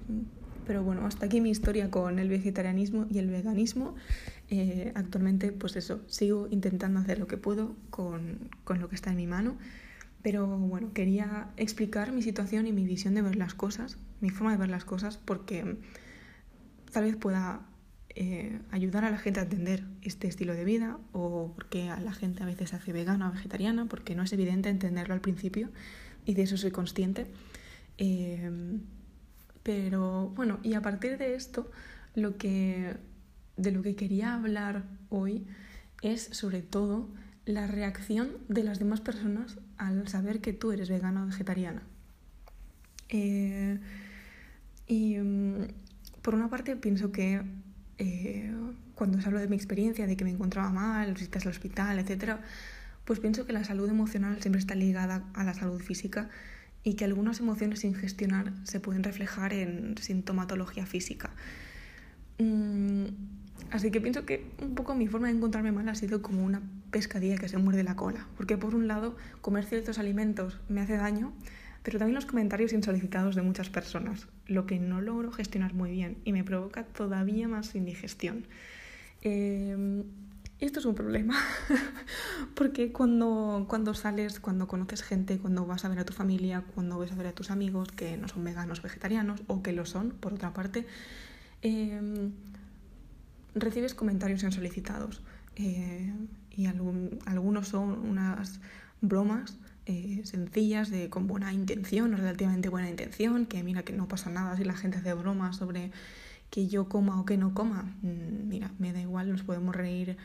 pero 0.67 0.83
bueno, 0.85 1.07
hasta 1.07 1.27
aquí 1.27 1.41
mi 1.41 1.51
historia 1.51 1.91
con 1.91 2.19
el 2.19 2.29
vegetarianismo 2.29 3.07
y 3.11 3.19
el 3.19 3.29
veganismo. 3.29 3.95
Eh, 4.55 4.93
actualmente, 4.95 5.51
pues 5.51 5.77
eso, 5.77 6.03
sigo 6.09 6.47
intentando 6.51 7.01
hacer 7.01 7.19
lo 7.19 7.27
que 7.27 7.39
puedo 7.39 7.75
con, 7.89 8.51
con 8.65 8.81
lo 8.81 8.91
que 8.91 8.97
está 8.97 9.09
en 9.09 9.17
mi 9.17 9.27
mano. 9.27 9.57
Pero 10.21 10.47
bueno, 10.47 10.93
quería 10.93 11.49
explicar 11.57 12.13
mi 12.13 12.21
situación 12.21 12.67
y 12.67 12.73
mi 12.73 12.85
visión 12.85 13.15
de 13.15 13.23
ver 13.23 13.37
las 13.37 13.55
cosas, 13.55 13.97
mi 14.21 14.29
forma 14.29 14.53
de 14.53 14.59
ver 14.59 14.69
las 14.69 14.85
cosas, 14.85 15.17
porque 15.17 15.79
tal 16.93 17.05
vez 17.05 17.17
pueda 17.17 17.63
eh, 18.11 18.61
ayudar 18.71 19.07
a 19.07 19.11
la 19.11 19.17
gente 19.17 19.41
a 19.41 19.45
entender 19.45 19.85
este 20.03 20.29
estilo 20.29 20.53
de 20.53 20.67
vida 20.67 20.99
o 21.13 21.55
porque 21.55 21.89
a 21.89 21.99
la 22.01 22.13
gente 22.13 22.43
a 22.43 22.47
veces 22.47 22.75
hace 22.75 22.93
vegana 22.93 23.31
o 23.31 23.33
vegetariana, 23.33 23.87
porque 23.87 24.15
no 24.15 24.23
es 24.23 24.35
evidente 24.35 24.69
entenderlo 24.69 25.15
al 25.15 25.23
principio 25.23 25.71
y 26.27 26.35
de 26.35 26.43
eso 26.43 26.59
soy 26.59 26.73
consciente. 26.73 27.27
Eh, 27.97 28.51
pero 29.63 30.29
bueno, 30.37 30.61
y 30.63 30.75
a 30.75 30.83
partir 30.83 31.17
de 31.17 31.37
esto, 31.37 31.71
lo 32.15 32.37
que, 32.37 32.97
de 33.63 33.73
lo 33.73 33.83
que 33.83 33.95
quería 33.95 34.35
hablar 34.35 34.85
hoy 35.09 35.47
es 36.03 36.23
sobre 36.33 36.63
todo 36.63 37.09
la 37.45 37.67
reacción 37.67 38.31
de 38.49 38.65
las 38.65 38.79
demás 38.79 39.01
personas 39.01 39.59
al 39.77 40.09
saber 40.09 40.41
que 40.41 40.53
tú 40.53 40.73
eres 40.73 40.89
vegana 40.89 41.25
o 41.25 41.27
vegetariana. 41.27 41.83
Eh, 43.09 43.79
y 44.87 45.17
mm, 45.19 45.69
por 46.23 46.35
una 46.35 46.49
parte 46.49 46.77
pienso 46.77 47.13
que 47.13 47.43
eh, 47.99 48.53
cuando 48.95 49.19
os 49.19 49.27
hablo 49.27 49.41
de 49.41 49.49
mi 49.49 49.57
experiencia, 49.57 50.07
de 50.07 50.17
que 50.17 50.25
me 50.25 50.31
encontraba 50.31 50.71
mal, 50.71 51.13
visitas 51.13 51.45
al 51.45 51.53
hospital, 51.53 51.99
etc., 51.99 52.37
pues 53.05 53.19
pienso 53.19 53.47
que 53.47 53.53
la 53.53 53.65
salud 53.65 53.89
emocional 53.89 54.41
siempre 54.41 54.61
está 54.61 54.75
ligada 54.75 55.25
a 55.35 55.43
la 55.43 55.55
salud 55.55 55.81
física 55.81 56.31
y 56.85 56.95
que 56.95 57.05
algunas 57.05 57.41
emociones 57.41 57.81
sin 57.81 57.95
gestionar 57.95 58.53
se 58.65 58.81
pueden 58.81 59.03
reflejar 59.03 59.53
en 59.53 59.97
sintomatología 59.99 60.87
física. 60.87 61.31
Mm, 62.39 63.07
así 63.73 63.91
que 63.91 64.01
pienso 64.01 64.25
que 64.25 64.47
un 64.61 64.75
poco 64.75 64.95
mi 64.95 65.09
forma 65.09 65.29
de 65.29 65.35
encontrarme 65.35 65.73
mal 65.73 65.89
ha 65.89 65.95
sido 65.95 66.23
como 66.23 66.45
una 66.45 66.63
pescadilla 66.91 67.37
que 67.37 67.49
se 67.49 67.59
muerde 67.59 67.83
la 67.83 67.97
cola, 67.97 68.27
porque 68.37 68.57
por 68.57 68.75
un 68.75 68.87
lado 68.87 69.17
comer 69.41 69.65
ciertos 69.65 69.99
alimentos 69.99 70.61
me 70.69 70.81
hace 70.81 70.97
daño, 70.97 71.33
pero 71.83 71.99
también 71.99 72.15
los 72.15 72.27
comentarios 72.27 72.73
insolicitados 72.73 73.35
de 73.35 73.43
muchas 73.43 73.71
personas, 73.71 74.29
lo 74.47 74.67
que 74.67 74.79
no 74.79 75.01
logro 75.01 75.33
gestionar 75.33 75.75
muy 75.75 75.91
bien 75.91 76.19
y 76.25 76.33
me 76.33 76.45
provoca 76.45 76.85
todavía 76.85 77.49
más 77.49 77.75
indigestión. 77.75 78.47
Eh, 79.23 80.05
esto 80.63 80.79
es 80.79 80.87
un 80.87 80.95
problema, 80.95 81.35
porque 82.55 82.93
cuando, 82.93 83.67
cuando 83.69 83.95
sales, 83.95 84.39
cuando 84.39 84.69
conoces 84.69 85.03
gente, 85.03 85.39
cuando 85.39 85.67
vas 85.67 85.85
a 85.85 85.89
ver 85.89 85.99
a 85.99 86.05
tu 86.05 86.13
familia, 86.13 86.63
cuando 86.75 87.01
vas 87.01 87.11
a 87.11 87.17
ver 87.17 87.27
a 87.27 87.33
tus 87.33 87.51
amigos 87.51 87.89
que 87.91 88.17
no 88.17 88.29
son 88.29 88.45
veganos 88.45 88.81
vegetarianos, 88.81 89.43
o 89.49 89.61
que 89.61 89.73
lo 89.73 89.87
son, 89.87 90.11
por 90.11 90.35
otra 90.35 90.53
parte, 90.53 90.87
em, 91.63 92.31
recibes 93.55 93.95
comentarios 93.95 94.43
insolicitados. 94.43 95.23
Eh, 95.57 96.13
y 96.51 96.67
algunos 96.67 97.69
son 97.69 97.99
unas 98.09 98.61
bromas 99.01 99.59
eh, 99.85 100.21
sencillas 100.25 100.91
de 100.91 101.11
con 101.11 101.27
buena 101.27 101.53
intención 101.53 102.15
o 102.15 102.17
relativamente 102.17 102.69
buena 102.69 102.89
intención, 102.89 103.47
que 103.47 103.63
mira 103.63 103.83
que 103.83 103.93
no 103.93 104.07
pasa 104.07 104.31
nada 104.31 104.57
si 104.57 104.65
la 104.65 104.75
gente 104.75 104.99
hace 104.99 105.13
bromas 105.15 105.57
sobre 105.57 105.91
que 106.51 106.69
yo 106.69 106.89
coma 106.89 107.21
o 107.21 107.25
que 107.25 107.37
no 107.37 107.53
coma. 107.55 107.83
Mm, 108.03 108.49
mira, 108.49 108.71
me 108.79 108.93
da 108.93 109.01
igual, 109.01 109.31
nos 109.31 109.43
podemos 109.43 109.75
reír 109.75 110.17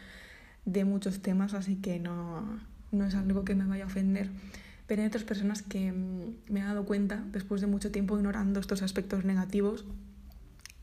de 0.66 0.86
muchos 0.86 1.22
temas, 1.22 1.54
así 1.54 1.78
que 1.78 2.00
no, 2.00 2.60
no 2.92 3.06
es 3.06 3.16
algo 3.16 3.46
que 3.46 3.56
me 3.56 3.66
vaya 3.66 3.86
a 3.86 3.88
ofender. 3.88 4.30
Pero 4.86 5.02
hay 5.02 5.08
otras 5.08 5.24
personas 5.24 5.64
que 5.64 5.92
mm, 5.92 6.52
me 6.54 6.60
he 6.60 6.64
dado 6.64 6.86
cuenta, 6.86 7.24
después 7.32 7.62
de 7.62 7.68
mucho 7.68 7.92
tiempo 7.92 8.16
ignorando 8.18 8.60
estos 8.60 8.84
aspectos 8.84 9.26
negativos, 9.26 9.86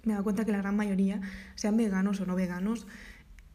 me 0.06 0.12
he 0.12 0.14
dado 0.14 0.24
cuenta 0.24 0.44
que 0.44 0.52
la 0.52 0.58
gran 0.58 0.76
mayoría, 0.76 1.20
sean 1.54 1.76
veganos 1.76 2.20
o 2.20 2.26
no 2.26 2.34
veganos, 2.34 2.86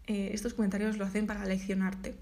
eh, 0.07 0.31
estos 0.33 0.53
comentarios 0.53 0.97
lo 0.97 1.05
hacen 1.05 1.27
para 1.27 1.45
leccionarte. 1.45 2.15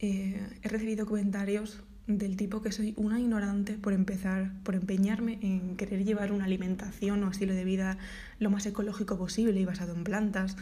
Eh, 0.00 0.40
he 0.62 0.68
recibido 0.68 1.06
comentarios 1.06 1.82
del 2.06 2.36
tipo 2.36 2.60
que 2.60 2.70
soy 2.70 2.94
una 2.96 3.18
ignorante 3.18 3.74
por 3.74 3.92
empezar, 3.92 4.52
por 4.62 4.74
empeñarme 4.74 5.38
en 5.40 5.76
querer 5.76 6.04
llevar 6.04 6.32
una 6.32 6.44
alimentación 6.44 7.24
o 7.24 7.30
estilo 7.30 7.54
de 7.54 7.64
vida 7.64 7.98
lo 8.38 8.50
más 8.50 8.66
ecológico 8.66 9.16
posible 9.16 9.58
y 9.58 9.64
basado 9.64 9.94
en 9.94 10.04
plantas, 10.04 10.56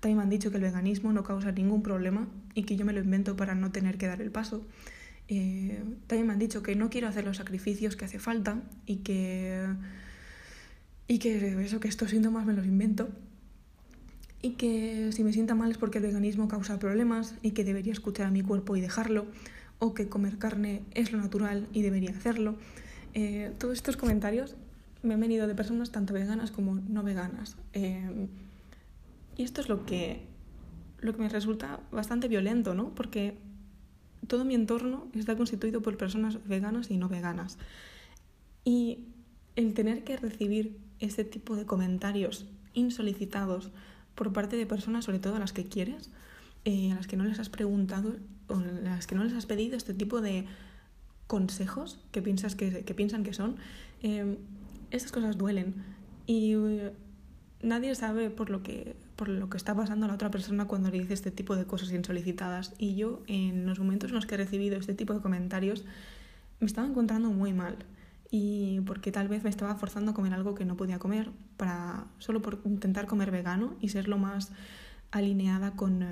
también 0.00 0.16
me 0.16 0.24
han 0.24 0.30
dicho 0.30 0.50
que 0.50 0.56
el 0.56 0.64
veganismo 0.64 1.12
no 1.12 1.22
causa 1.22 1.52
ningún 1.52 1.84
problema 1.84 2.26
y 2.54 2.64
que 2.64 2.74
yo 2.74 2.84
me 2.84 2.92
lo 2.92 2.98
invento 2.98 3.36
para 3.36 3.54
no 3.54 3.70
tener 3.70 3.98
que 3.98 4.08
dar 4.08 4.20
el 4.20 4.32
paso. 4.32 4.66
Eh, 5.28 5.80
también 6.08 6.26
me 6.26 6.32
han 6.32 6.40
dicho 6.40 6.60
que 6.64 6.74
no 6.74 6.90
quiero 6.90 7.06
hacer 7.06 7.24
los 7.24 7.36
sacrificios 7.36 7.94
que 7.94 8.04
hace 8.04 8.18
falta 8.18 8.60
y 8.84 8.96
que, 8.96 9.64
y 11.12 11.18
que 11.18 11.62
eso, 11.62 11.78
que 11.78 11.88
estos 11.88 12.08
síntomas 12.08 12.46
me 12.46 12.54
los 12.54 12.64
invento 12.64 13.10
y 14.40 14.52
que 14.52 15.12
si 15.12 15.22
me 15.22 15.34
sienta 15.34 15.54
mal 15.54 15.70
es 15.70 15.76
porque 15.76 15.98
el 15.98 16.04
veganismo 16.04 16.48
causa 16.48 16.78
problemas 16.78 17.34
y 17.42 17.50
que 17.50 17.64
debería 17.64 17.92
escuchar 17.92 18.28
a 18.28 18.30
mi 18.30 18.40
cuerpo 18.40 18.76
y 18.76 18.80
dejarlo 18.80 19.26
o 19.78 19.92
que 19.92 20.08
comer 20.08 20.38
carne 20.38 20.80
es 20.92 21.12
lo 21.12 21.18
natural 21.18 21.68
y 21.74 21.82
debería 21.82 22.12
hacerlo. 22.12 22.56
Eh, 23.12 23.52
todos 23.58 23.74
estos 23.74 23.98
comentarios 23.98 24.56
me 25.02 25.12
han 25.12 25.20
venido 25.20 25.46
de 25.46 25.54
personas 25.54 25.92
tanto 25.92 26.14
veganas 26.14 26.50
como 26.50 26.76
no 26.76 27.02
veganas. 27.02 27.58
Eh, 27.74 28.28
y 29.36 29.42
esto 29.42 29.60
es 29.60 29.68
lo 29.68 29.84
que, 29.84 30.22
lo 31.00 31.12
que 31.12 31.20
me 31.20 31.28
resulta 31.28 31.80
bastante 31.90 32.26
violento, 32.26 32.72
¿no? 32.72 32.94
Porque 32.94 33.36
todo 34.28 34.46
mi 34.46 34.54
entorno 34.54 35.08
está 35.14 35.36
constituido 35.36 35.82
por 35.82 35.98
personas 35.98 36.38
veganas 36.48 36.90
y 36.90 36.96
no 36.96 37.10
veganas. 37.10 37.58
Y 38.64 39.08
el 39.56 39.74
tener 39.74 40.04
que 40.04 40.16
recibir 40.16 40.80
este 41.02 41.24
tipo 41.24 41.56
de 41.56 41.66
comentarios 41.66 42.46
insolicitados 42.74 43.70
por 44.14 44.32
parte 44.32 44.56
de 44.56 44.66
personas, 44.66 45.04
sobre 45.04 45.18
todo 45.18 45.36
a 45.36 45.38
las 45.38 45.52
que 45.52 45.64
quieres, 45.64 46.10
eh, 46.64 46.92
a 46.92 46.94
las 46.94 47.06
que 47.06 47.16
no 47.16 47.24
les 47.24 47.38
has 47.38 47.48
preguntado 47.48 48.16
o 48.48 48.54
a 48.54 48.60
las 48.60 49.06
que 49.06 49.14
no 49.14 49.24
les 49.24 49.34
has 49.34 49.46
pedido 49.46 49.76
este 49.76 49.94
tipo 49.94 50.20
de 50.20 50.46
consejos 51.26 51.98
que, 52.12 52.22
piensas 52.22 52.54
que, 52.54 52.84
que 52.84 52.94
piensan 52.94 53.24
que 53.24 53.32
son, 53.32 53.56
eh, 54.02 54.38
cosas 55.12 55.36
duelen. 55.36 55.74
Y 56.26 56.54
eh, 56.54 56.92
nadie 57.62 57.94
sabe 57.94 58.30
por 58.30 58.50
lo 58.50 58.62
que 58.62 58.96
por 59.16 59.28
lo 59.28 59.48
que 59.48 59.56
está 59.56 59.72
pasando 59.72 60.06
a 60.06 60.08
la 60.08 60.14
otra 60.14 60.32
persona 60.32 60.66
cuando 60.66 60.90
le 60.90 60.98
dice 60.98 61.14
este 61.14 61.30
tipo 61.30 61.54
de 61.54 61.64
cosas 61.64 61.92
insolicitadas. 61.92 62.74
Y 62.76 62.96
yo, 62.96 63.22
en 63.28 63.66
los 63.66 63.78
momentos 63.78 64.10
en 64.10 64.16
los 64.16 64.26
que 64.26 64.34
he 64.34 64.38
recibido 64.38 64.76
este 64.76 64.94
tipo 64.94 65.14
de 65.14 65.20
comentarios, 65.20 65.84
me 66.58 66.66
estaba 66.66 66.88
encontrando 66.88 67.30
muy 67.30 67.52
mal. 67.52 67.76
Y 68.34 68.80
porque 68.80 69.12
tal 69.12 69.28
vez 69.28 69.44
me 69.44 69.50
estaba 69.50 69.74
forzando 69.74 70.12
a 70.12 70.14
comer 70.14 70.32
algo 70.32 70.54
que 70.54 70.64
no 70.64 70.74
podía 70.74 70.98
comer, 70.98 71.30
para, 71.58 72.06
solo 72.18 72.40
por 72.40 72.60
intentar 72.64 73.06
comer 73.06 73.30
vegano 73.30 73.74
y 73.78 73.90
ser 73.90 74.08
lo 74.08 74.16
más 74.16 74.52
alineada 75.10 75.72
con, 75.72 76.02
eh, 76.02 76.06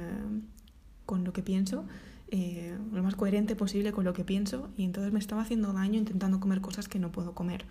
con 1.06 1.24
lo 1.24 1.32
que 1.32 1.42
pienso, 1.42 1.86
eh, 2.30 2.76
lo 2.92 3.02
más 3.02 3.16
coherente 3.16 3.56
posible 3.56 3.92
con 3.92 4.04
lo 4.04 4.12
que 4.12 4.24
pienso. 4.24 4.68
Y 4.76 4.84
entonces 4.84 5.14
me 5.14 5.18
estaba 5.18 5.40
haciendo 5.40 5.72
daño 5.72 5.98
intentando 5.98 6.40
comer 6.40 6.60
cosas 6.60 6.88
que 6.88 6.98
no 6.98 7.10
puedo 7.10 7.34
comer 7.34 7.64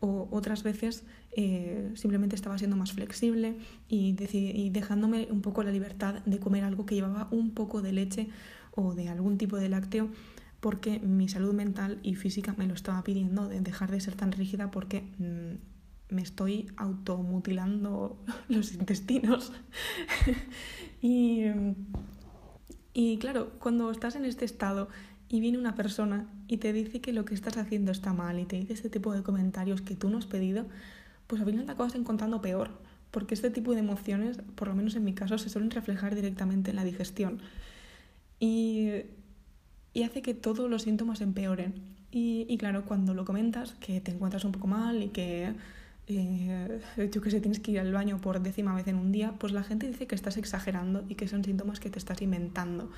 o 0.00 0.28
otras 0.30 0.62
veces 0.62 1.04
eh, 1.32 1.90
simplemente 1.94 2.36
estaba 2.36 2.58
siendo 2.58 2.76
más 2.76 2.92
flexible 2.92 3.56
y, 3.88 4.16
y, 4.32 4.70
dejándome 4.70 5.28
un 5.30 5.40
poco 5.40 5.62
la 5.62 5.70
libertad 5.70 6.16
de 6.26 6.38
comer 6.38 6.64
algo 6.64 6.84
que 6.84 6.94
llevaba 6.94 7.28
un 7.30 7.52
poco 7.52 7.80
de 7.80 7.92
leche 7.92 8.28
o 8.72 8.94
de 8.94 9.08
algún 9.08 9.38
tipo 9.38 9.56
de 9.56 9.68
lácteo 9.68 10.08
porque 10.64 10.98
mi 10.98 11.28
salud 11.28 11.52
mental 11.52 11.98
y 12.02 12.14
física 12.14 12.54
me 12.56 12.66
lo 12.66 12.72
estaba 12.72 13.04
pidiendo 13.04 13.50
de 13.50 13.60
dejar 13.60 13.90
de 13.90 14.00
ser 14.00 14.14
tan 14.14 14.32
rígida 14.32 14.70
porque 14.70 15.02
mm, 15.18 16.14
me 16.14 16.22
estoy 16.22 16.72
automutilando 16.78 18.18
los 18.48 18.72
intestinos. 18.72 19.52
y, 21.02 21.42
y 22.94 23.18
claro, 23.18 23.50
cuando 23.58 23.90
estás 23.90 24.16
en 24.16 24.24
este 24.24 24.46
estado 24.46 24.88
y 25.28 25.40
viene 25.40 25.58
una 25.58 25.74
persona 25.74 26.32
y 26.48 26.56
te 26.56 26.72
dice 26.72 27.02
que 27.02 27.12
lo 27.12 27.26
que 27.26 27.34
estás 27.34 27.58
haciendo 27.58 27.92
está 27.92 28.14
mal 28.14 28.40
y 28.40 28.46
te 28.46 28.56
dice 28.56 28.72
este 28.72 28.88
tipo 28.88 29.12
de 29.12 29.22
comentarios 29.22 29.82
que 29.82 29.96
tú 29.96 30.08
no 30.08 30.16
has 30.16 30.24
pedido, 30.24 30.64
pues 31.26 31.42
al 31.42 31.46
final 31.46 31.66
te 31.66 31.72
acabas 31.72 31.94
encontrando 31.94 32.40
peor, 32.40 32.70
porque 33.10 33.34
este 33.34 33.50
tipo 33.50 33.74
de 33.74 33.80
emociones, 33.80 34.38
por 34.54 34.68
lo 34.68 34.74
menos 34.74 34.96
en 34.96 35.04
mi 35.04 35.12
caso, 35.12 35.36
se 35.36 35.50
suelen 35.50 35.70
reflejar 35.70 36.14
directamente 36.14 36.70
en 36.70 36.76
la 36.76 36.84
digestión 36.84 37.42
y, 38.40 39.02
y 39.94 40.02
hace 40.02 40.20
que 40.20 40.34
todos 40.34 40.68
los 40.68 40.82
síntomas 40.82 41.22
empeoren. 41.22 41.74
Y, 42.10 42.46
y, 42.48 42.58
claro, 42.58 42.84
cuando 42.84 43.14
lo 43.14 43.24
comentas, 43.24 43.72
que 43.80 44.00
te 44.00 44.10
encuentras 44.10 44.44
un 44.44 44.52
poco 44.52 44.66
mal 44.66 45.02
y 45.02 45.08
que 45.08 45.54
eh, 46.06 46.80
yo 47.10 47.22
que 47.22 47.30
sé, 47.30 47.40
tienes 47.40 47.60
que 47.60 47.70
ir 47.70 47.80
al 47.80 47.92
baño 47.92 48.20
por 48.20 48.40
décima 48.40 48.74
vez 48.74 48.86
en 48.88 48.96
un 48.96 49.10
día, 49.10 49.34
pues 49.38 49.52
la 49.52 49.62
gente 49.62 49.88
dice 49.88 50.06
que 50.06 50.14
estás 50.14 50.36
exagerando 50.36 51.04
y 51.08 51.14
que 51.14 51.28
son 51.28 51.42
síntomas 51.42 51.80
que 51.80 51.90
te 51.90 51.98
estás 51.98 52.20
inventando. 52.20 52.90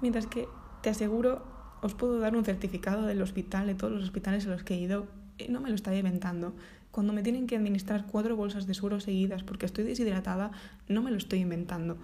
Mientras 0.00 0.26
que 0.26 0.48
te 0.82 0.90
aseguro, 0.90 1.44
os 1.82 1.94
puedo 1.94 2.18
dar 2.18 2.36
un 2.36 2.44
certificado 2.44 3.06
del 3.06 3.22
hospital, 3.22 3.66
de 3.66 3.74
todos 3.74 3.92
los 3.92 4.02
hospitales 4.02 4.46
a 4.46 4.50
los 4.50 4.64
que 4.64 4.74
he 4.74 4.78
ido, 4.78 5.06
no 5.48 5.60
me 5.60 5.68
lo 5.68 5.74
estoy 5.74 5.98
inventando. 5.98 6.54
Cuando 6.90 7.12
me 7.12 7.22
tienen 7.22 7.46
que 7.46 7.56
administrar 7.56 8.06
cuatro 8.06 8.36
bolsas 8.36 8.66
de 8.66 8.74
suero 8.74 9.00
seguidas 9.00 9.42
porque 9.44 9.66
estoy 9.66 9.84
deshidratada, 9.84 10.50
no 10.88 11.02
me 11.02 11.10
lo 11.10 11.18
estoy 11.18 11.40
inventando. 11.40 11.98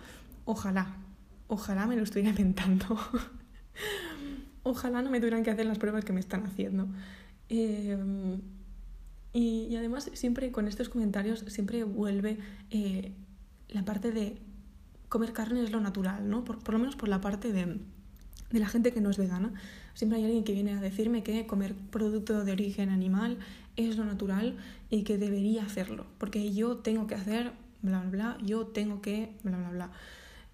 Ojalá, 0.45 0.97
ojalá 1.49 1.87
me 1.87 1.97
lo 1.97 2.03
estuviera 2.05 2.31
inventando. 2.39 2.99
Ojalá 4.63 5.03
no 5.03 5.11
me 5.11 5.19
tuvieran 5.19 5.43
que 5.43 5.51
hacer 5.51 5.67
las 5.67 5.79
pruebas 5.79 6.05
que 6.05 6.13
me 6.13 6.21
están 6.21 6.47
haciendo. 6.47 6.89
Eh, 7.49 7.97
y, 9.33 9.67
y, 9.71 9.77
además 9.77 10.11
siempre 10.15 10.53
con 10.53 10.69
estos 10.69 10.89
comentarios 10.89 11.41
siempre 11.49 11.85
vuelve 11.85 12.39
eh, 12.71 13.13
la 13.69 13.85
parte 13.85 14.13
de 14.13 14.39
comer 15.09 15.33
carne 15.33 15.63
es 15.63 15.71
lo 15.71 15.81
natural, 15.81 16.29
¿no? 16.29 16.45
Por, 16.45 16.59
por 16.59 16.75
lo 16.75 16.79
menos 16.79 16.97
por 16.97 17.09
la 17.09 17.21
parte 17.21 17.53
de, 17.53 17.79
de 18.51 18.59
la 18.59 18.67
gente 18.69 18.93
que 18.93 19.01
no 19.01 19.11
es 19.11 19.19
vegana. 19.19 19.53
Siempre 19.95 20.19
hay 20.19 20.25
alguien 20.25 20.45
que 20.45 20.53
viene 20.53 20.73
a 20.73 20.81
decirme 20.81 21.23
que 21.23 21.47
comer 21.47 21.75
producto 21.75 22.45
de 22.45 22.53
origen 22.53 22.91
animal 22.91 23.39
es 23.77 23.97
lo 23.97 24.05
natural 24.05 24.57
y 24.91 25.03
que 25.03 25.19
debería 25.19 25.65
hacerlo, 25.65 26.07
porque 26.19 26.53
yo 26.53 26.79
tengo 26.79 27.07
que 27.07 27.15
hacer 27.15 27.53
bla, 27.83 28.01
bla, 28.01 28.11
bla, 28.11 28.39
yo 28.45 28.67
tengo 28.67 29.01
que 29.03 29.33
bla, 29.43 29.59
bla, 29.59 29.71
bla. 29.71 29.91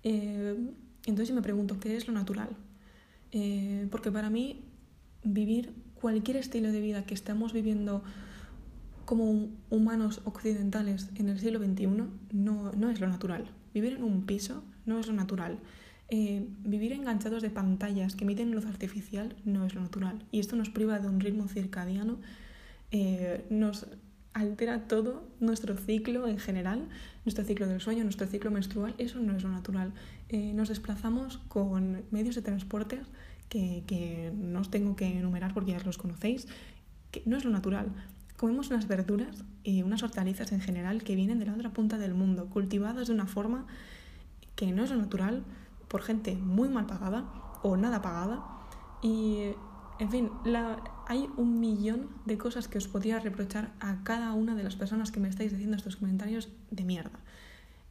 Eh, 0.03 0.57
entonces 1.07 1.35
me 1.35 1.43
pregunto, 1.43 1.79
¿qué 1.81 1.97
es 1.97 2.07
lo 2.07 2.15
natural? 2.15 2.49
Eh, 3.33 3.87
porque 3.91 4.11
para 4.11 4.31
mí 4.31 4.65
vivir 5.23 5.75
cualquier 5.95 6.37
estilo 6.37 6.73
de 6.73 6.81
vida 6.81 7.05
que 7.05 7.15
estamos 7.15 7.53
viviendo 7.53 8.03
como 9.05 9.49
humanos 9.71 10.21
occidentales 10.25 11.11
en 11.17 11.29
el 11.29 11.39
siglo 11.39 11.59
XXI 11.59 11.87
no, 12.33 12.73
no 12.73 12.91
es 12.91 13.01
lo 13.01 13.09
natural. 13.09 13.51
Vivir 13.75 13.95
en 13.95 14.05
un 14.05 14.27
piso 14.27 14.63
no 14.87 14.99
es 14.99 15.07
lo 15.07 15.15
natural. 15.15 15.59
Eh, 16.11 16.47
vivir 16.65 16.93
enganchados 16.93 17.43
de 17.43 17.51
pantallas 17.51 18.17
que 18.17 18.25
emiten 18.25 18.51
luz 18.51 18.65
artificial 18.65 19.37
no 19.45 19.67
es 19.67 19.75
lo 19.75 19.83
natural. 19.83 20.25
Y 20.31 20.41
esto 20.41 20.57
nos 20.57 20.71
priva 20.71 20.99
de 21.01 21.09
un 21.09 21.21
ritmo 21.21 21.49
circadiano, 21.49 22.19
eh, 22.91 23.45
nos 23.51 23.87
altera 24.33 24.89
todo 24.89 25.29
nuestro 25.41 25.77
ciclo 25.77 26.27
en 26.29 26.39
general, 26.39 26.89
nuestro 27.25 27.45
ciclo 27.45 27.67
del 27.67 27.81
sueño, 27.81 28.05
nuestro 28.05 28.27
ciclo 28.27 28.51
menstrual, 28.51 28.95
eso 28.97 29.19
no 29.21 29.37
es 29.37 29.43
lo 29.43 29.51
natural. 29.51 29.93
Eh, 30.29 30.53
nos 30.55 30.69
desplazamos 30.69 31.39
con 31.49 32.05
medios 32.11 32.35
de 32.35 32.43
transporte 32.43 33.01
que, 33.49 33.85
que 33.87 34.33
no 34.35 34.61
os 34.61 34.71
tengo 34.71 34.95
que 34.95 35.07
enumerar 35.07 35.55
porque 35.55 35.73
ya 35.73 35.81
los 35.81 35.99
conocéis, 35.99 36.49
que 37.11 37.23
no 37.25 37.37
es 37.37 37.45
lo 37.45 37.51
natural. 37.51 37.93
Comemos 38.37 38.71
unas 38.71 38.87
verduras 38.87 39.45
y 39.65 39.83
unas 39.83 40.03
hortalizas 40.03 40.53
en 40.53 40.61
general 40.61 41.03
que 41.03 41.17
vienen 41.17 41.39
de 41.39 41.47
la 41.47 41.55
otra 41.55 41.71
punta 41.71 41.99
del 41.99 42.15
mundo, 42.15 42.47
cultivadas 42.51 43.09
de 43.09 43.15
una 43.15 43.27
forma 43.27 43.67
que 44.55 44.73
no 44.73 44.85
es 44.85 44.91
lo 44.91 44.97
natural 44.97 45.45
por 45.89 46.03
gente 46.03 46.35
muy 46.37 46.69
mal 46.69 46.87
pagada 46.87 47.25
o 47.63 47.77
nada 47.77 48.03
pagada. 48.03 48.45
Y, 49.03 49.53
en 49.99 50.11
fin, 50.11 50.31
la, 50.45 50.83
hay 51.07 51.29
un 51.37 51.61
millón 51.61 52.09
de 52.27 52.39
cosas 52.39 52.69
que 52.69 52.79
os 52.79 52.89
podría 52.89 53.19
reprochar 53.19 53.73
a 53.81 54.03
cada 54.05 54.33
una 54.33 54.55
de 54.55 54.63
las 54.63 54.77
personas 54.77 55.11
que 55.11 55.21
me 55.21 55.29
estáis 55.29 55.53
diciendo 55.53 55.77
estos 55.77 55.97
comentarios 55.97 56.49
de 56.71 56.85
mierda. 56.85 57.19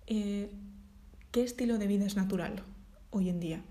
Eh, 0.06 0.52
¿Qué 1.32 1.44
estilo 1.44 1.78
de 1.78 1.88
vida 1.88 2.06
es 2.06 2.16
natural 2.16 2.64
hoy 3.10 3.30
en 3.30 3.40
día? 3.40 3.62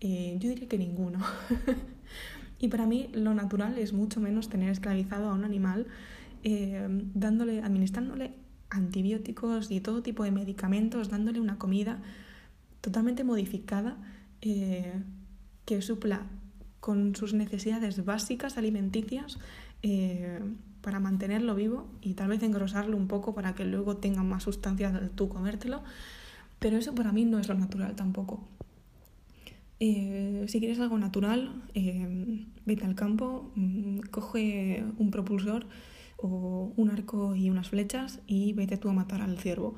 Eh, 0.00 0.36
yo 0.38 0.50
diría 0.50 0.68
que 0.68 0.76
ninguno. 0.76 1.18
y 2.58 2.68
para 2.68 2.86
mí 2.86 3.08
lo 3.14 3.32
natural 3.32 3.78
es 3.78 3.94
mucho 3.94 4.20
menos 4.20 4.50
tener 4.50 4.70
esclavizado 4.70 5.30
a 5.30 5.34
un 5.34 5.44
animal 5.44 5.86
eh, 6.44 6.86
dándole, 7.14 7.62
administrándole 7.62 8.34
antibióticos 8.68 9.70
y 9.70 9.80
todo 9.80 10.02
tipo 10.02 10.24
de 10.24 10.30
medicamentos, 10.30 11.08
dándole 11.08 11.40
una 11.40 11.58
comida 11.58 12.02
totalmente 12.82 13.24
modificada 13.24 13.96
eh, 14.42 14.92
que 15.64 15.80
supla 15.80 16.26
con 16.80 17.16
sus 17.16 17.32
necesidades 17.32 18.04
básicas 18.04 18.58
alimenticias 18.58 19.38
para 20.80 20.98
mantenerlo 21.00 21.54
vivo 21.54 21.88
y 22.00 22.14
tal 22.14 22.28
vez 22.28 22.42
engrosarlo 22.42 22.96
un 22.96 23.06
poco 23.06 23.34
para 23.34 23.54
que 23.54 23.64
luego 23.64 23.96
tenga 23.96 24.22
más 24.22 24.42
sustancia 24.42 25.10
tú 25.14 25.28
comértelo. 25.28 25.82
Pero 26.66 26.78
eso 26.78 26.96
para 26.96 27.12
mí 27.12 27.24
no 27.24 27.38
es 27.38 27.46
lo 27.46 27.54
natural 27.54 27.94
tampoco. 27.94 28.40
si 29.78 30.58
quieres 30.58 30.80
algo 30.80 30.98
natural, 30.98 31.62
vete 32.64 32.84
al 32.84 32.96
campo, 32.96 33.52
mm, 33.54 34.00
coge 34.10 34.82
un 34.98 35.12
propulsor 35.12 35.68
o 36.16 36.72
un 36.76 36.90
arco 36.90 37.36
y 37.36 37.50
unas 37.50 37.68
flechas 37.68 38.18
y 38.26 38.52
vete 38.54 38.78
tú 38.78 38.88
a 38.88 38.92
matar 38.92 39.22
al 39.22 39.38
ciervo. 39.38 39.76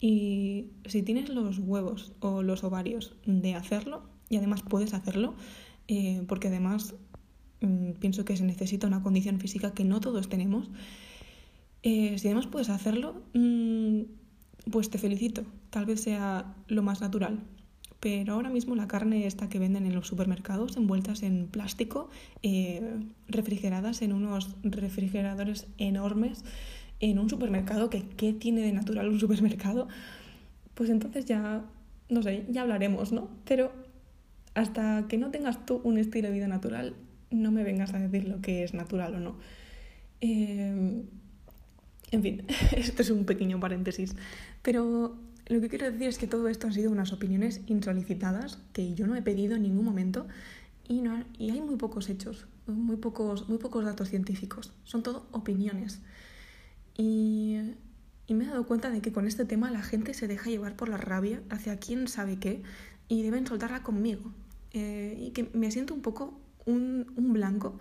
Y 0.00 0.70
si 0.86 1.04
tienes 1.04 1.28
los 1.28 1.60
huevos 1.60 2.14
o 2.18 2.42
los 2.42 2.64
ovarios 2.64 3.14
de 3.26 3.54
hacerlo, 3.54 4.02
y 4.28 4.36
además 4.36 4.62
puedes 4.62 4.92
hacerlo, 4.92 5.36
eh, 5.86 6.24
porque 6.26 6.48
además 6.48 6.96
mm, 7.60 7.92
pienso 8.00 8.24
que 8.24 8.36
se 8.36 8.42
necesita 8.42 8.88
una 8.88 9.04
condición 9.04 9.38
física 9.38 9.72
que 9.72 9.84
no 9.84 10.00
todos 10.00 10.28
tenemos, 10.28 10.68
eh, 11.84 12.18
si 12.18 12.26
además 12.26 12.48
puedes 12.48 12.70
hacerlo, 12.70 13.22
mm, 13.34 14.23
pues 14.70 14.90
te 14.90 14.98
felicito. 14.98 15.44
Tal 15.70 15.86
vez 15.86 16.00
sea 16.00 16.54
lo 16.68 16.82
más 16.82 17.00
natural, 17.00 17.40
pero 18.00 18.34
ahora 18.34 18.50
mismo 18.50 18.74
la 18.74 18.86
carne 18.86 19.26
esta 19.26 19.48
que 19.48 19.58
venden 19.58 19.86
en 19.86 19.94
los 19.94 20.06
supermercados 20.06 20.76
envueltas 20.76 21.22
en 21.22 21.46
plástico, 21.46 22.10
eh, 22.42 22.82
refrigeradas 23.28 24.02
en 24.02 24.12
unos 24.12 24.56
refrigeradores 24.62 25.66
enormes 25.78 26.44
en 27.00 27.18
un 27.18 27.28
supermercado, 27.28 27.90
que 27.90 28.02
qué 28.02 28.32
tiene 28.32 28.62
de 28.62 28.72
natural 28.72 29.08
un 29.08 29.20
supermercado, 29.20 29.88
pues 30.74 30.90
entonces 30.90 31.24
ya, 31.24 31.64
no 32.08 32.22
sé, 32.22 32.44
ya 32.48 32.62
hablaremos, 32.62 33.12
¿no? 33.12 33.30
Pero 33.44 33.72
hasta 34.54 35.06
que 35.08 35.18
no 35.18 35.30
tengas 35.30 35.66
tú 35.66 35.80
un 35.84 35.98
estilo 35.98 36.28
de 36.28 36.34
vida 36.34 36.48
natural, 36.48 36.94
no 37.30 37.52
me 37.52 37.64
vengas 37.64 37.94
a 37.94 37.98
decir 37.98 38.28
lo 38.28 38.40
que 38.40 38.64
es 38.64 38.74
natural 38.74 39.14
o 39.16 39.20
no. 39.20 39.36
Eh, 40.20 41.04
en 42.10 42.22
fin, 42.22 42.42
esto 42.76 43.02
es 43.02 43.10
un 43.10 43.24
pequeño 43.24 43.60
paréntesis, 43.60 44.14
pero 44.64 45.14
lo 45.46 45.60
que 45.60 45.68
quiero 45.68 45.90
decir 45.90 46.08
es 46.08 46.16
que 46.16 46.26
todo 46.26 46.48
esto 46.48 46.66
han 46.66 46.72
sido 46.72 46.90
unas 46.90 47.12
opiniones 47.12 47.60
insolicitadas 47.66 48.58
que 48.72 48.94
yo 48.94 49.06
no 49.06 49.14
he 49.14 49.20
pedido 49.20 49.56
en 49.56 49.62
ningún 49.62 49.84
momento 49.84 50.26
y, 50.88 51.02
no, 51.02 51.22
y 51.38 51.50
hay 51.50 51.60
muy 51.60 51.76
pocos 51.76 52.08
hechos, 52.08 52.46
muy 52.66 52.96
pocos, 52.96 53.46
muy 53.46 53.58
pocos 53.58 53.84
datos 53.84 54.08
científicos. 54.08 54.72
Son 54.84 55.02
todo 55.02 55.26
opiniones. 55.32 56.00
Y, 56.96 57.58
y 58.26 58.32
me 58.32 58.44
he 58.44 58.46
dado 58.48 58.66
cuenta 58.66 58.88
de 58.88 59.02
que 59.02 59.12
con 59.12 59.26
este 59.26 59.44
tema 59.44 59.70
la 59.70 59.82
gente 59.82 60.14
se 60.14 60.28
deja 60.28 60.48
llevar 60.48 60.76
por 60.76 60.88
la 60.88 60.96
rabia 60.96 61.42
hacia 61.50 61.76
quién 61.76 62.08
sabe 62.08 62.38
qué 62.38 62.62
y 63.06 63.22
deben 63.22 63.46
soltarla 63.46 63.82
conmigo. 63.82 64.32
Eh, 64.72 65.14
y 65.20 65.30
que 65.32 65.50
me 65.52 65.70
siento 65.70 65.92
un 65.92 66.00
poco 66.00 66.40
un, 66.64 67.12
un 67.16 67.34
blanco 67.34 67.78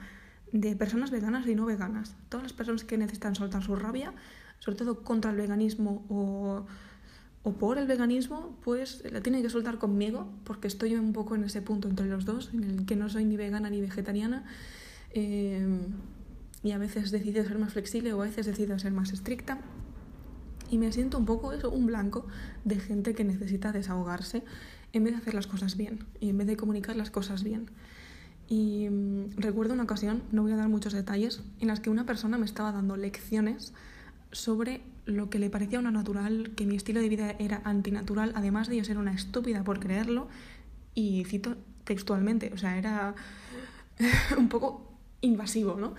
de 0.52 0.76
personas 0.76 1.12
veganas 1.12 1.48
y 1.48 1.56
no 1.56 1.66
veganas. 1.66 2.18
Todas 2.28 2.44
las 2.44 2.54
personas 2.54 2.84
que 2.84 2.98
necesitan 2.98 3.36
soltar 3.36 3.64
su 3.64 3.78
rabia, 3.78 4.14
sobre 4.64 4.78
todo 4.78 5.02
contra 5.04 5.32
el 5.32 5.38
veganismo 5.38 6.06
o 6.10 6.66
o 7.44 7.52
por 7.52 7.78
el 7.78 7.88
veganismo, 7.88 8.58
pues 8.64 9.04
la 9.12 9.22
tiene 9.22 9.42
que 9.42 9.50
soltar 9.50 9.78
conmigo, 9.78 10.30
porque 10.46 10.68
estoy 10.70 10.96
un 10.96 11.12
poco 11.12 11.36
en 11.36 11.44
ese 11.44 11.62
punto 11.62 11.90
entre 11.90 12.08
los 12.08 12.24
dos, 12.24 12.52
en 12.54 12.64
el 12.64 12.86
que 12.86 12.96
no 12.96 13.10
soy 13.10 13.26
ni 13.26 13.36
vegana 13.36 13.70
ni 13.70 13.82
vegetariana, 13.82 14.46
eh, 15.12 15.68
y 16.64 16.72
a 16.72 16.78
veces 16.78 17.12
decido 17.12 17.44
ser 17.44 17.60
más 17.60 17.74
flexible 17.74 18.14
o 18.14 18.22
a 18.22 18.26
veces 18.26 18.46
decido 18.46 18.80
ser 18.80 18.94
más 18.94 19.12
estricta. 19.12 19.60
Y 20.72 20.78
me 20.78 20.92
siento 20.94 21.18
un 21.18 21.26
poco 21.26 21.52
eso, 21.52 21.70
un 21.70 21.86
blanco 21.86 22.26
de 22.64 22.80
gente 22.80 23.14
que 23.14 23.26
necesita 23.26 23.74
desahogarse 23.74 24.44
en 24.94 25.04
vez 25.04 25.14
de 25.14 25.20
hacer 25.20 25.34
las 25.34 25.46
cosas 25.46 25.76
bien 25.76 26.06
y 26.22 26.30
en 26.30 26.38
vez 26.38 26.48
de 26.48 26.56
comunicar 26.56 26.96
las 26.96 27.12
cosas 27.12 27.44
bien. 27.44 27.70
Y 28.48 28.88
mm, 28.90 29.36
recuerdo 29.36 29.74
una 29.74 29.84
ocasión, 29.84 30.24
no 30.32 30.44
voy 30.44 30.54
a 30.54 30.56
dar 30.56 30.70
muchos 30.70 30.94
detalles, 30.94 31.42
en 31.60 31.68
las 31.68 31.82
que 31.82 31.90
una 31.90 32.06
persona 32.06 32.38
me 32.38 32.46
estaba 32.46 32.72
dando 32.72 32.96
lecciones 32.96 33.74
sobre 34.34 34.82
lo 35.06 35.30
que 35.30 35.40
le 35.40 35.50
parecía 35.50 35.80
una 35.80 35.92
natural, 35.92 36.52
que 36.56 36.66
mi 36.66 36.76
estilo 36.76 37.00
de 37.00 37.10
vida 37.10 37.36
era 37.40 37.62
antinatural, 37.64 38.34
además 38.36 38.68
de 38.68 38.78
yo 38.78 38.84
ser 38.84 38.98
una 38.98 39.14
estúpida 39.14 39.64
por 39.64 39.80
creerlo, 39.80 40.28
y 40.96 41.24
cito 41.26 41.56
textualmente, 41.86 42.52
o 42.54 42.58
sea, 42.58 42.78
era 42.78 43.16
un 44.38 44.50
poco 44.50 44.92
invasivo, 45.22 45.76
¿no? 45.76 45.96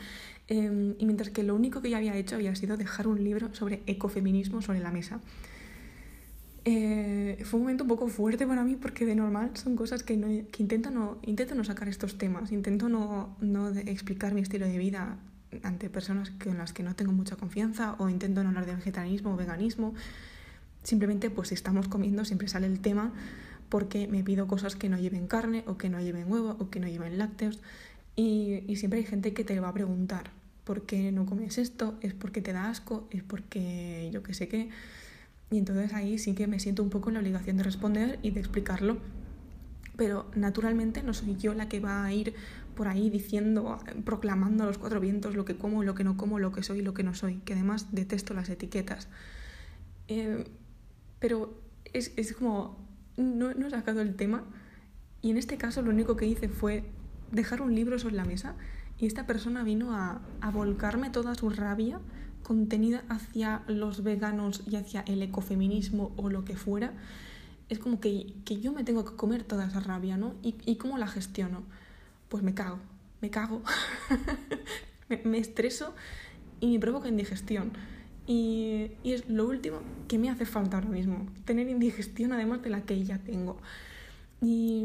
Em, 0.47 0.95
y 0.99 1.07
mientras 1.07 1.31
que 1.31 1.43
lo 1.43 1.55
único 1.55 1.81
que 1.81 1.91
yo 1.91 1.97
había 1.97 2.17
hecho 2.17 2.35
había 2.37 2.55
sido 2.55 2.77
dejar 2.77 3.09
un 3.09 3.23
libro 3.25 3.55
sobre 3.55 3.83
ecofeminismo 3.87 4.61
sobre 4.61 4.81
la 4.81 4.91
mesa. 4.91 5.21
Eh, 6.67 7.43
fue 7.45 7.59
un 7.59 7.65
momento 7.65 7.85
un 7.85 7.89
poco 7.89 8.09
fuerte 8.09 8.47
para 8.47 8.65
mí 8.65 8.77
porque 8.77 9.05
de 9.05 9.15
normal 9.15 9.51
son 9.55 9.77
cosas 9.77 10.03
que, 10.03 10.17
no, 10.17 10.29
que 10.51 10.63
intento, 10.63 10.91
no, 10.91 11.19
intento 11.23 11.55
no 11.55 11.65
sacar 11.65 11.89
estos 11.89 12.17
temas, 12.17 12.53
intento 12.53 12.89
no, 12.89 13.37
no 13.41 13.69
explicar 13.71 14.33
mi 14.33 14.41
estilo 14.41 14.67
de 14.67 14.79
vida 14.79 15.19
ante 15.63 15.91
personas 15.91 16.31
con 16.31 16.59
las 16.59 16.73
que 16.73 16.83
no 16.83 16.95
tengo 16.95 17.13
mucha 17.13 17.37
confianza 17.37 17.95
o 17.99 18.09
intento 18.09 18.43
no 18.43 18.49
hablar 18.51 18.67
de 18.67 18.75
vegetarianismo 18.75 19.35
o 19.35 19.37
veganismo 19.37 19.95
Simplemente, 20.85 21.31
pues 21.31 21.49
si 21.49 21.55
estamos 21.55 21.89
comiendo, 21.89 22.25
siempre 22.27 22.47
sale 22.47 22.67
el 22.67 22.79
tema 22.79 23.11
porque 23.71 24.07
me 24.07 24.23
pido 24.23 24.47
cosas 24.47 24.77
que 24.77 24.91
no 24.91 24.99
lleven 24.99 25.27
carne 25.27 25.65
o 25.67 25.79
que 25.79 25.89
no 25.89 25.99
lleven 25.99 26.31
huevo 26.31 26.57
o 26.61 26.69
que 26.71 26.79
no 26.79 26.87
lleven 26.87 27.19
lácteos. 27.19 27.59
Y, 28.17 28.63
y 28.69 28.77
siempre 28.77 29.01
hay 29.01 29.07
gente 29.07 29.33
que 29.33 29.45
te 29.45 29.59
va 29.59 29.71
a 29.71 29.75
preguntar, 29.75 30.31
¿por 30.65 30.83
qué 30.83 31.11
no 31.11 31.25
comes 31.25 31.57
esto? 31.57 31.99
¿Es 32.03 32.13
porque 32.13 32.43
te 32.43 32.53
da 32.53 32.69
asco? 32.69 33.09
¿Es 33.11 33.23
porque 33.23 34.11
yo 34.13 34.23
qué 34.23 34.35
sé 34.35 34.47
qué? 34.47 34.69
Y 35.51 35.57
entonces 35.57 35.95
ahí 35.95 36.19
sí 36.19 36.35
que 36.35 36.47
me 36.47 36.61
siento 36.61 36.83
un 36.83 36.91
poco 36.91 37.09
en 37.09 37.15
la 37.15 37.21
obligación 37.21 37.57
de 37.57 37.63
responder 37.63 38.19
y 38.23 38.31
de 38.31 38.41
explicarlo. 38.41 38.99
Pero 39.97 40.31
naturalmente 40.35 41.03
no 41.03 41.15
soy 41.15 41.37
yo 41.37 41.55
la 41.55 41.69
que 41.69 41.81
va 41.81 42.05
a 42.05 42.13
ir 42.13 42.35
por 42.75 42.89
ahí 42.89 43.11
diciendo, 43.11 43.79
proclamando 44.05 44.65
a 44.65 44.67
los 44.67 44.79
cuatro 44.79 45.01
vientos 45.01 45.35
lo 45.35 45.45
que 45.45 45.57
como, 45.57 45.83
lo 45.83 45.95
que 45.95 46.05
no 46.05 46.17
como, 46.17 46.39
lo 46.39 46.53
que 46.53 46.63
soy 46.63 46.83
lo 46.83 46.95
que 46.95 47.03
no 47.03 47.15
soy, 47.15 47.37
que 47.45 47.55
además 47.55 47.89
detesto 47.93 48.35
las 48.35 48.49
etiquetas. 48.49 49.09
Eh, 50.09 50.45
pero 51.19 51.59
es, 51.93 52.13
es 52.17 52.33
como, 52.35 52.77
no, 53.17 53.55
no 53.55 53.67
he 53.67 53.71
sacado 53.71 54.01
el 54.01 54.15
tema 54.15 54.45
y 55.23 55.31
en 55.31 55.39
este 55.39 55.57
caso 55.57 55.83
lo 55.83 55.91
único 55.91 56.17
que 56.17 56.27
hice 56.27 56.49
fue 56.49 56.85
dejar 57.33 57.63
un 57.63 57.75
libro 57.75 57.99
sobre 57.99 58.17
la 58.17 58.25
mesa 58.25 58.55
y 58.99 59.07
esta 59.07 59.27
persona 59.27 59.63
vino 59.65 59.97
a, 59.97 60.21
a 60.41 60.51
volcarme 60.51 61.11
toda 61.11 61.35
su 61.35 61.51
rabia 61.51 62.01
contenida 62.45 63.03
hacia 63.09 63.63
los 63.67 64.05
veganos 64.05 64.63
y 64.71 64.77
hacia 64.77 65.01
el 65.01 65.23
ecofeminismo 65.23 66.13
o 66.17 66.31
lo 66.31 66.45
que 66.45 66.57
fuera, 66.57 66.93
es 67.69 67.81
como 67.81 67.99
que, 67.99 68.35
que 68.45 68.61
yo 68.61 68.73
me 68.73 68.85
tengo 68.85 69.05
que 69.05 69.17
comer 69.17 69.43
toda 69.43 69.67
esa 69.67 69.81
rabia, 69.81 70.17
¿no? 70.17 70.35
¿Y, 70.43 70.55
y 70.65 70.77
cómo 70.77 70.99
la 70.99 71.09
gestiono? 71.09 71.63
Pues 72.35 72.43
me 72.43 72.53
cago, 72.53 72.81
me 73.21 73.31
cago, 73.31 73.63
me, 75.09 75.19
me, 75.19 75.39
estreso 75.39 75.95
y 76.59 76.73
me 76.73 76.81
provoca 76.81 77.07
indigestión. 77.07 77.71
Y, 78.27 78.91
y 79.05 79.13
es 79.13 79.29
lo 79.29 79.47
último 79.47 79.83
que 80.09 80.19
me 80.19 80.31
hace 80.31 80.45
falta 80.45 80.79
ahora 80.79 80.89
mismo, 80.89 81.29
tener 81.45 81.69
indigestión 81.69 82.33
además 82.33 82.61
de 82.63 82.71
la 82.71 82.81
que 82.81 83.01
ya 83.05 83.19
tengo. 83.19 83.57
Y 84.43 84.85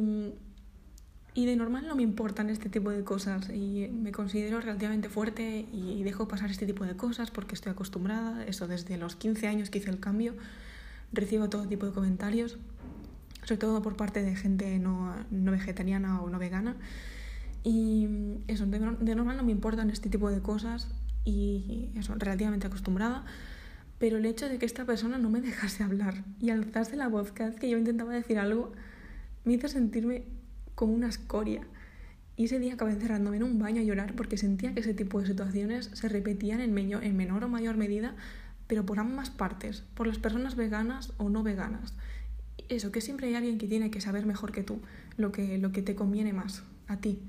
y 1.33 1.47
de 1.47 1.55
normal 1.55 1.87
no 1.87 1.95
me 1.95 2.03
importan 2.03 2.51
este 2.51 2.69
tipo 2.69 2.91
de 2.91 3.03
cosas 3.03 3.49
y 3.49 3.89
me 3.91 4.11
considero 4.11 4.61
relativamente 4.61 5.09
fuerte 5.09 5.65
y 5.73 6.03
dejo 6.03 6.27
pasar 6.27 6.51
este 6.51 6.67
tipo 6.67 6.85
de 6.85 6.95
cosas 6.95 7.31
porque 7.31 7.55
estoy 7.55 7.71
acostumbrada. 7.71 8.45
Eso 8.45 8.67
desde 8.67 8.95
los 8.97 9.15
15 9.15 9.47
años 9.47 9.71
que 9.71 9.79
hice 9.79 9.89
el 9.89 9.99
cambio 9.99 10.35
recibo 11.11 11.49
todo 11.49 11.67
tipo 11.67 11.87
de 11.87 11.93
comentarios, 11.93 12.59
sobre 13.41 13.57
todo 13.57 13.81
por 13.81 13.95
parte 13.95 14.21
de 14.21 14.35
gente 14.35 14.77
no, 14.77 15.15
no 15.31 15.51
vegetariana 15.51 16.21
o 16.21 16.29
no 16.29 16.37
vegana. 16.37 16.75
Y 17.63 18.07
eso, 18.47 18.65
de, 18.65 18.79
de, 18.79 19.15
normal 19.15 19.37
no 19.37 19.43
me 19.43 19.51
importan 19.51 19.89
este 19.89 20.09
tipo 20.09 20.29
de 20.29 20.41
cosas 20.41 20.87
y 21.25 21.89
eso, 21.95 22.15
relativamente 22.15 22.67
acostumbrada. 22.67 23.25
Pero 23.97 24.17
el 24.17 24.25
hecho 24.25 24.47
de 24.47 24.57
que 24.57 24.65
esta 24.65 24.85
persona 24.85 25.17
no 25.17 25.29
me 25.29 25.41
dejase 25.49 25.83
hablar 25.83 26.23
y 26.39 26.49
alzase 26.49 26.95
la 26.95 27.07
voz 27.07 27.31
cada 27.31 27.49
vez 27.49 27.59
que 27.59 27.69
yo 27.69 27.77
intentaba 27.77 28.13
decir 28.13 28.39
algo 28.39 28.71
me 29.43 29.53
hizo 29.53 29.67
sentirme 29.67 30.23
como 30.75 30.93
una 30.93 31.09
escoria. 31.09 31.61
Y 32.37 32.45
ese 32.45 32.57
día 32.57 32.75
acabé 32.75 32.93
encerrándome 32.93 33.37
en 33.37 33.43
un 33.43 33.59
baño 33.59 33.81
a 33.81 33.83
llorar 33.83 34.15
porque 34.15 34.37
sentía 34.37 34.73
que 34.73 34.79
ese 34.79 34.93
tipo 34.93 35.19
de 35.19 35.27
situaciones 35.27 35.91
se 35.93 36.07
repetían 36.07 36.61
en, 36.61 36.77
en 36.77 37.17
menor 37.17 37.43
o 37.43 37.49
mayor 37.49 37.75
medida, 37.75 38.15
pero 38.67 38.85
por 38.85 38.99
ambas 38.99 39.29
partes, 39.29 39.83
por 39.93 40.07
las 40.07 40.19
personas 40.19 40.55
veganas 40.55 41.11
o 41.17 41.29
no 41.29 41.43
veganas. 41.43 41.95
Eso, 42.69 42.91
que 42.93 43.01
siempre 43.01 43.27
hay 43.27 43.35
alguien 43.35 43.57
que 43.57 43.67
tiene 43.67 43.91
que 43.91 43.99
saber 43.99 44.25
mejor 44.25 44.53
que 44.53 44.63
tú 44.63 44.79
lo 45.17 45.33
que, 45.33 45.57
lo 45.57 45.73
que 45.73 45.81
te 45.81 45.95
conviene 45.95 46.31
más 46.31 46.63
a 46.87 46.97
ti. 46.97 47.19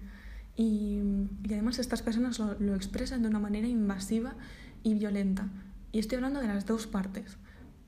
Y, 0.56 1.00
y 1.44 1.52
además 1.52 1.78
estas 1.78 2.02
personas 2.02 2.38
lo, 2.38 2.58
lo, 2.58 2.74
expresan 2.74 3.22
de 3.22 3.28
una 3.28 3.38
manera 3.38 3.68
invasiva 3.68 4.34
y 4.82 4.94
violenta. 4.94 5.48
Y 5.92 5.98
estoy 5.98 6.16
hablando 6.16 6.40
de 6.40 6.48
las 6.48 6.66
dos 6.66 6.86
partes, 6.86 7.38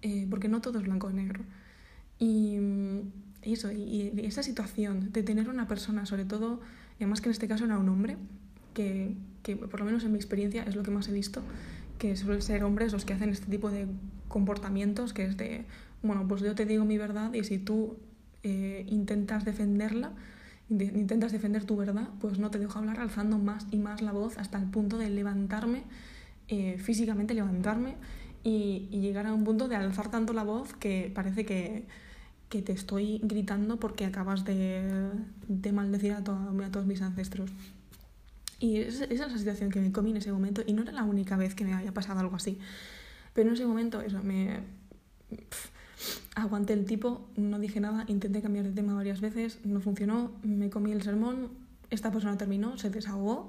eh, 0.02 0.26
porque 0.30 0.48
no 0.48 0.60
todo 0.60 0.78
es 0.78 0.84
blanco 0.84 1.08
o 1.08 1.12
negro. 1.12 1.44
Y, 2.18 2.58
eso, 3.42 3.72
y, 3.72 4.12
esa 4.18 4.42
situación 4.42 5.12
de 5.12 5.22
tener 5.22 5.48
una 5.48 5.66
persona, 5.66 6.06
sobre 6.06 6.24
todo, 6.24 6.60
además 6.96 7.20
que 7.20 7.28
en 7.28 7.32
este 7.32 7.48
caso 7.48 7.64
era 7.64 7.78
un 7.78 7.88
hombre, 7.88 8.16
que, 8.74 9.16
que 9.42 9.56
por 9.56 9.80
lo 9.80 9.86
menos 9.86 10.04
en 10.04 10.12
mi 10.12 10.18
experiencia 10.18 10.62
es 10.62 10.76
lo 10.76 10.82
que 10.82 10.90
más 10.90 11.08
he 11.08 11.12
visto, 11.12 11.42
que 11.98 12.16
suelen 12.16 12.42
ser 12.42 12.64
hombres 12.64 12.92
los 12.92 13.04
que 13.04 13.12
hacen 13.12 13.30
este 13.30 13.46
tipo 13.46 13.70
de 13.70 13.86
comportamientos, 14.28 15.12
que 15.12 15.24
es 15.24 15.36
de, 15.36 15.64
bueno, 16.02 16.26
pues 16.26 16.42
yo 16.42 16.54
te 16.54 16.64
digo 16.66 16.84
mi 16.84 16.98
verdad 16.98 17.32
y 17.34 17.44
si 17.44 17.58
tú 17.58 17.96
eh, 18.42 18.84
intentas 18.88 19.44
defenderla, 19.44 20.10
de, 20.10 20.16
intentas 20.68 21.32
defender 21.32 21.64
tu 21.64 21.76
verdad, 21.76 22.08
pues 22.20 22.38
no 22.38 22.50
te 22.50 22.58
dejo 22.58 22.78
hablar 22.78 23.00
alzando 23.00 23.38
más 23.38 23.66
y 23.70 23.76
más 23.76 24.02
la 24.02 24.12
voz 24.12 24.38
hasta 24.38 24.58
el 24.58 24.66
punto 24.66 24.98
de 24.98 25.10
levantarme, 25.10 25.84
eh, 26.48 26.78
físicamente 26.78 27.34
levantarme 27.34 27.96
y, 28.42 28.88
llegar 28.90 29.26
a 29.26 29.34
un 29.34 29.44
punto 29.44 29.68
de 29.68 29.76
alzar 29.76 30.10
tanto 30.10 30.32
la 30.32 30.44
voz 30.44 30.74
que 30.74 31.10
parece 31.14 31.44
que 31.44 31.86
que 32.52 32.60
te 32.60 32.72
estoy 32.72 33.18
gritando 33.22 33.80
porque 33.80 34.04
acabas 34.04 34.44
de, 34.44 35.10
de 35.48 35.72
maldecir 35.72 36.12
a, 36.12 36.22
to 36.22 36.32
a, 36.34 36.70
todos 36.70 36.84
mis 36.84 37.00
ancestros. 37.00 37.50
Y 38.60 38.76
esa 38.76 39.06
es 39.06 39.20
la 39.20 39.38
situación 39.38 39.70
que 39.70 39.80
me 39.80 39.90
comí 39.90 40.10
en 40.10 40.18
ese 40.18 40.30
momento 40.30 40.62
y 40.66 40.74
no 40.74 40.82
era 40.82 40.92
la 40.92 41.04
única 41.04 41.38
vez 41.38 41.54
que 41.54 41.64
me 41.64 41.72
había 41.72 41.94
pasado 41.94 42.20
algo 42.20 42.36
así. 42.36 42.58
Pero 43.32 43.48
en 43.48 43.54
ese 43.54 43.64
momento 43.64 44.02
eso, 44.02 44.22
me... 44.22 44.60
aguanté 46.34 46.72
el 46.72 46.84
tipo, 46.84 47.28
no 47.36 47.58
dije 47.58 47.80
nada, 47.80 48.04
intenté 48.08 48.42
cambiar 48.42 48.66
de 48.66 48.72
tema 48.72 48.94
varias 48.94 49.20
veces, 49.20 49.58
no 49.64 49.80
funcionó, 49.80 50.32
me 50.42 50.70
comí 50.70 50.92
el 50.92 51.02
sermón, 51.02 51.50
esta 51.90 52.10
persona 52.10 52.36
terminó, 52.38 52.78
se 52.78 52.90
desahogó, 52.90 53.48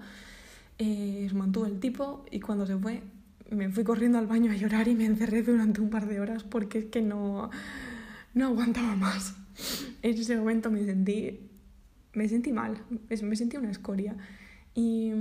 eh, 0.78 1.30
mantuvo 1.34 1.66
el 1.66 1.80
tipo 1.80 2.26
y 2.32 2.40
cuando 2.40 2.66
se 2.66 2.78
fue 2.78 3.04
me 3.52 3.70
fui 3.70 3.84
corriendo 3.84 4.18
al 4.18 4.26
baño 4.26 4.52
a 4.52 4.56
llorar 4.56 4.88
y 4.88 4.96
me 4.96 5.06
encerré 5.06 5.44
durante 5.44 5.80
un 5.80 5.90
par 5.90 6.08
de 6.08 6.20
horas 6.20 6.44
porque 6.44 6.80
es 6.80 6.86
que 6.86 7.02
no 7.02 7.52
no 8.34 8.48
aguantaba 8.48 8.96
más. 8.96 9.36
En 10.02 10.18
ese 10.18 10.36
momento 10.36 10.72
me 10.72 10.84
sentí, 10.84 11.40
me 12.14 12.28
sentí 12.28 12.52
mal, 12.52 12.78
me 13.10 13.36
sentí 13.36 13.58
una 13.58 13.72
escoria. 13.72 14.16
Y 14.74 15.12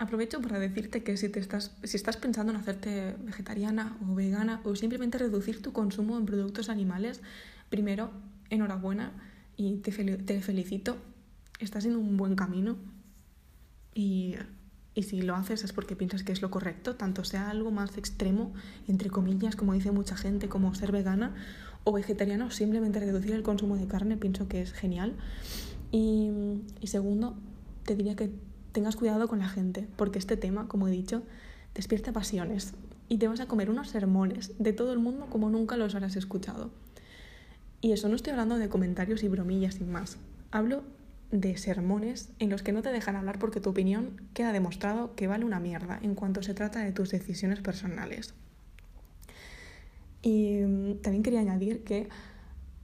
aprovecho 0.00 0.40
para 0.40 0.58
decirte 0.58 1.02
que 1.02 1.16
si, 1.16 1.28
te 1.28 1.38
estás, 1.38 1.76
si 1.84 1.96
estás 1.96 2.16
pensando 2.16 2.52
en 2.52 2.58
hacerte 2.58 3.14
vegetariana 3.20 3.96
o 4.08 4.14
vegana 4.14 4.60
o 4.64 4.74
simplemente 4.74 5.18
reducir 5.18 5.62
tu 5.62 5.72
consumo 5.72 6.18
en 6.18 6.26
productos 6.26 6.68
animales, 6.68 7.20
primero, 7.68 8.10
enhorabuena 8.48 9.12
y 9.56 9.76
te, 9.76 9.92
fel 9.92 10.24
te 10.24 10.40
felicito. 10.40 10.96
Estás 11.60 11.84
en 11.84 11.96
un 11.96 12.16
buen 12.16 12.34
camino 12.34 12.76
y 13.94 14.36
y 14.94 15.04
si 15.04 15.22
lo 15.22 15.36
haces 15.36 15.62
es 15.62 15.72
porque 15.72 15.94
piensas 15.94 16.24
que 16.24 16.32
es 16.32 16.42
lo 16.42 16.50
correcto, 16.50 16.96
tanto 16.96 17.22
sea 17.22 17.50
algo 17.50 17.70
más 17.70 17.96
extremo, 17.96 18.52
entre 18.88 19.08
comillas, 19.08 19.54
como 19.54 19.72
dice 19.72 19.92
mucha 19.92 20.16
gente, 20.16 20.48
como 20.48 20.74
ser 20.74 20.90
vegana 20.90 21.34
o 21.84 21.92
vegetariano, 21.92 22.46
o 22.46 22.50
simplemente 22.50 22.98
reducir 22.98 23.32
el 23.32 23.42
consumo 23.42 23.76
de 23.76 23.86
carne, 23.86 24.16
pienso 24.16 24.48
que 24.48 24.60
es 24.62 24.72
genial. 24.72 25.14
Y, 25.92 26.30
y 26.80 26.88
segundo, 26.88 27.38
te 27.84 27.94
diría 27.94 28.16
que 28.16 28.32
tengas 28.72 28.96
cuidado 28.96 29.28
con 29.28 29.38
la 29.38 29.48
gente, 29.48 29.86
porque 29.96 30.18
este 30.18 30.36
tema, 30.36 30.68
como 30.68 30.88
he 30.88 30.90
dicho, 30.90 31.22
despierta 31.74 32.12
pasiones 32.12 32.74
y 33.08 33.18
te 33.18 33.28
vas 33.28 33.40
a 33.40 33.46
comer 33.46 33.70
unos 33.70 33.90
sermones 33.90 34.52
de 34.58 34.72
todo 34.72 34.92
el 34.92 34.98
mundo 34.98 35.26
como 35.30 35.50
nunca 35.50 35.76
los 35.76 35.94
habrás 35.94 36.16
escuchado. 36.16 36.70
Y 37.80 37.92
eso 37.92 38.08
no 38.08 38.16
estoy 38.16 38.32
hablando 38.32 38.58
de 38.58 38.68
comentarios 38.68 39.22
y 39.22 39.28
bromillas 39.28 39.74
sin 39.74 39.90
más. 39.90 40.18
Hablo 40.50 40.84
de 41.30 41.56
sermones 41.56 42.30
en 42.38 42.50
los 42.50 42.62
que 42.62 42.72
no 42.72 42.82
te 42.82 42.90
dejan 42.90 43.16
hablar 43.16 43.38
porque 43.38 43.60
tu 43.60 43.70
opinión 43.70 44.20
queda 44.34 44.52
demostrado 44.52 45.14
que 45.14 45.26
vale 45.26 45.44
una 45.44 45.60
mierda 45.60 45.98
en 46.02 46.14
cuanto 46.14 46.42
se 46.42 46.54
trata 46.54 46.80
de 46.80 46.92
tus 46.92 47.10
decisiones 47.10 47.60
personales. 47.60 48.34
Y 50.22 50.60
mm, 50.60 51.00
también 51.02 51.22
quería 51.22 51.40
añadir 51.40 51.82
que 51.84 52.08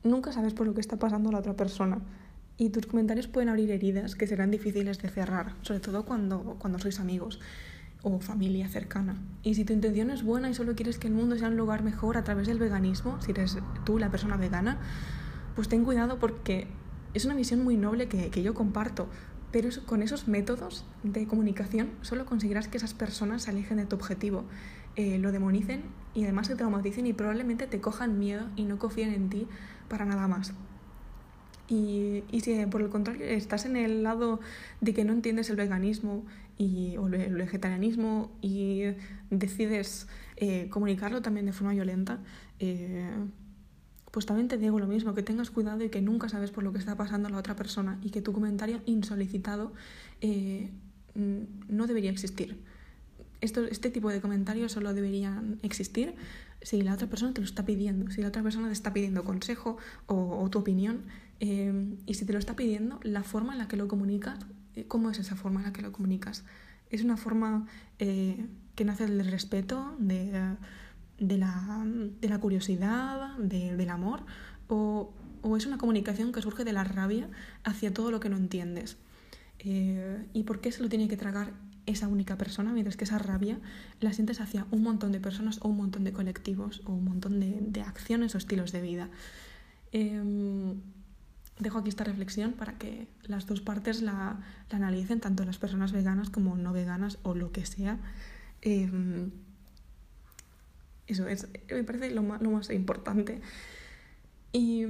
nunca 0.03 0.33
sabes 0.33 0.55
por 0.55 0.66
lo 0.66 0.75
que 0.75 0.81
está 0.81 0.99
pasando 0.99 1.31
la 1.31 1.38
otra 1.38 1.55
persona 1.55 2.01
y 2.59 2.71
tus 2.71 2.87
comentarios 2.87 3.27
pueden 3.27 3.49
abrir 3.49 3.71
heridas 3.71 4.14
que 4.14 4.27
serán 4.27 4.51
difíciles 4.51 4.99
de 4.99 5.09
cerrar, 5.09 5.55
sobre 5.62 5.81
todo 5.81 6.05
cuando, 6.05 6.57
cuando 6.59 6.79
sois 6.79 7.01
amigos 7.01 7.40
o 8.03 8.21
familia 8.21 8.69
cercana. 8.69 9.16
Y 9.42 9.55
si 9.55 9.64
tu 9.64 9.73
intención 9.73 10.11
es 10.11 10.23
buena 10.23 10.49
y 10.49 10.55
solo 10.55 10.75
quieres 10.75 10.99
que 10.99 11.09
el 11.09 11.14
mundo 11.14 11.37
sea 11.37 11.49
un 11.49 11.57
lugar 11.57 11.83
mejor 11.83 12.16
a 12.16 12.25
través 12.25 12.47
del 12.47 12.59
veganismo, 12.59 13.21
si 13.21 13.33
eres 13.33 13.59
tú 13.85 13.99
la 13.99 14.11
persona 14.11 14.37
vegana, 14.37 14.79
pues 15.55 15.69
ten 15.69 15.85
cuidado 15.85 16.19
porque 16.19 16.66
es 17.14 17.25
una 17.25 17.35
visión 17.35 17.62
muy 17.64 17.77
noble 17.77 18.09
que, 18.09 18.31
que 18.31 18.42
yo 18.42 18.55
comparto, 18.55 19.09
pero 19.51 19.69
con 19.87 20.03
esos 20.03 20.29
métodos 20.29 20.85
de 21.03 21.27
comunicación 21.27 21.90
solo 22.03 22.27
conseguirás 22.27 22.69
que 22.69 22.77
esas 22.77 22.95
personas 22.95 23.42
se 23.42 23.51
alejen 23.51 23.79
de 23.79 23.87
tu 23.87 23.97
objetivo, 23.97 24.45
eh, 24.97 25.19
lo 25.19 25.33
demonicen 25.33 25.83
y 26.14 26.25
además 26.25 26.47
se 26.47 26.57
traumaticen 26.57 27.07
y 27.07 27.12
probablemente 27.12 27.66
te 27.66 27.81
cojan 27.81 28.19
miedo 28.19 28.47
y 28.57 28.64
no 28.64 28.79
confíen 28.79 29.12
en 29.12 29.29
ti 29.29 29.47
para 29.88 30.05
nada 30.05 30.27
más. 30.27 30.55
Y, 31.68 32.22
y, 32.31 32.40
si 32.40 32.64
por 32.66 32.81
el 32.81 32.88
contrario 32.88 33.26
estás 33.26 33.66
en 33.66 33.76
el 33.76 34.05
lado 34.05 34.40
de 34.81 34.94
que 34.94 35.05
no 35.05 35.12
entiendes 35.12 35.50
el 35.50 35.57
veganismo 35.57 36.24
y, 36.59 36.96
o 36.96 37.07
el 37.09 37.35
vegetarianismo 37.35 38.31
y 38.40 38.85
decides 39.31 40.07
eh, 40.37 40.68
comunicarlo 40.70 41.22
también 41.22 41.46
de 41.46 41.52
forma 41.52 41.72
violenta, 41.72 42.20
eh, 42.61 43.11
pues 44.11 44.26
también 44.26 44.48
te 44.48 44.57
digo 44.57 44.79
lo 44.79 44.87
mismo, 44.87 45.14
que 45.14 45.22
tengas 45.22 45.50
cuidado 45.50 45.85
y 45.85 45.90
que 45.90 46.00
nunca 46.00 46.29
sabes 46.29 46.50
por 46.50 46.64
lo 46.64 46.72
que 46.72 46.79
está 46.79 46.96
pasando 46.96 47.29
la 47.29 47.38
otra 47.38 47.57
persona 47.57 47.98
y 48.02 48.11
que 48.11 48.22
tu 48.22 48.33
comentario 48.33 48.81
insolicitado 48.87 49.72
eh, 50.20 50.70
no 51.14 51.87
debería 51.87 52.11
existir. 52.11 52.62
Esto, 53.40 53.64
este 53.64 53.90
tipo 53.90 54.11
de 54.11 54.20
comentarios 54.20 54.72
solo 54.72 54.94
deberían 54.94 55.59
existir 55.62 56.14
si 56.62 56.83
la 56.83 56.94
otra 56.94 57.07
persona 57.07 57.33
te 57.33 57.40
lo 57.40 57.46
está 57.46 57.64
pidiendo, 57.64 58.11
si 58.11 58.22
la 58.22 58.29
otra 58.29 58.42
persona 58.42 58.66
te 58.66 58.72
está 58.72 58.92
pidiendo 58.92 59.25
consejo 59.25 59.77
o, 60.07 60.49
tu 60.51 60.59
opinión, 60.59 61.03
eh, 61.40 61.96
y 62.07 62.14
si 62.14 62.25
te 62.25 62.33
lo 62.33 62.38
está 62.38 62.57
pidiendo, 62.57 62.99
la 63.03 63.22
forma 63.22 63.53
en 63.53 63.59
la 63.59 63.68
que 63.68 63.77
lo 63.77 63.88
comunicas, 63.88 64.38
eh, 64.75 64.85
¿cómo 64.87 65.11
es 65.11 65.18
esa 65.18 65.37
forma 65.37 65.61
en 65.61 65.66
la 65.66 65.72
que 65.72 65.83
lo 65.83 65.92
comunicas? 65.92 66.44
¿Es 66.90 67.05
una 67.05 67.16
forma 67.16 67.66
eh, 67.99 68.46
que 68.75 68.85
nace 68.85 69.07
del 69.07 69.27
respeto, 69.27 69.94
de, 69.99 70.57
de, 71.18 71.38
la, 71.38 71.85
de 72.20 72.29
la, 72.29 72.38
curiosidad, 72.38 73.37
de, 73.38 73.77
del 73.77 73.90
amor? 73.90 74.25
O, 74.68 75.12
¿O, 75.42 75.57
es 75.57 75.66
una 75.66 75.79
comunicación 75.79 76.33
que 76.33 76.42
surge 76.42 76.64
de 76.64 76.72
la 76.72 76.85
rabia 76.85 77.29
hacia 77.64 77.92
todo 77.92 78.11
lo 78.11 78.18
que 78.18 78.29
no 78.29 78.37
entiendes? 78.37 78.96
¿Y 79.59 80.42
por 80.44 80.61
qué 80.61 80.70
se 80.70 80.83
lo 80.83 80.88
tiene 80.88 81.09
que 81.09 81.16
tragar 81.16 81.53
esa 81.87 82.09
única 82.09 82.37
persona, 82.37 82.72
mientras 82.72 82.96
que 82.96 83.05
esa 83.05 83.18
rabia 83.18 83.59
la 84.01 84.12
sientes 84.12 84.40
hacia 84.40 84.66
un 84.70 84.83
montón 84.83 85.12
de 85.12 85.20
personas 85.20 85.59
o 85.62 85.68
un 85.68 85.77
montón 85.77 86.05
de 86.05 86.12
colectivos 86.12 86.83
o 86.85 86.92
un 86.92 87.05
montón 87.05 87.40
de, 87.40 87.81
acciones 87.83 88.35
o 88.35 88.38
estilos 88.38 88.72
de 88.72 88.81
vida. 88.83 89.09
Em, 89.92 90.81
dejo 91.59 91.79
aquí 91.79 91.88
esta 91.88 92.05
reflexión 92.05 92.53
para 92.53 92.77
que 92.77 93.07
las 93.22 93.46
dos 93.46 93.61
partes 93.61 94.03
la, 94.03 94.40
analicen, 94.70 95.20
tanto 95.20 95.44
las 95.44 95.59
personas 95.59 95.92
veganas 95.92 96.29
como 96.29 96.57
no 96.57 96.72
veganas 96.72 97.18
o 97.22 97.35
lo 97.35 97.53
que 97.53 97.64
sea. 97.64 97.99
Em, 98.62 99.31
eso 101.07 101.29
es, 101.29 101.46
me 101.70 101.85
parece 101.85 102.11
lo 102.11 102.22
más, 102.22 102.42
lo 102.42 102.51
más 102.51 102.68
importante. 102.70 103.40
Y 104.53 104.85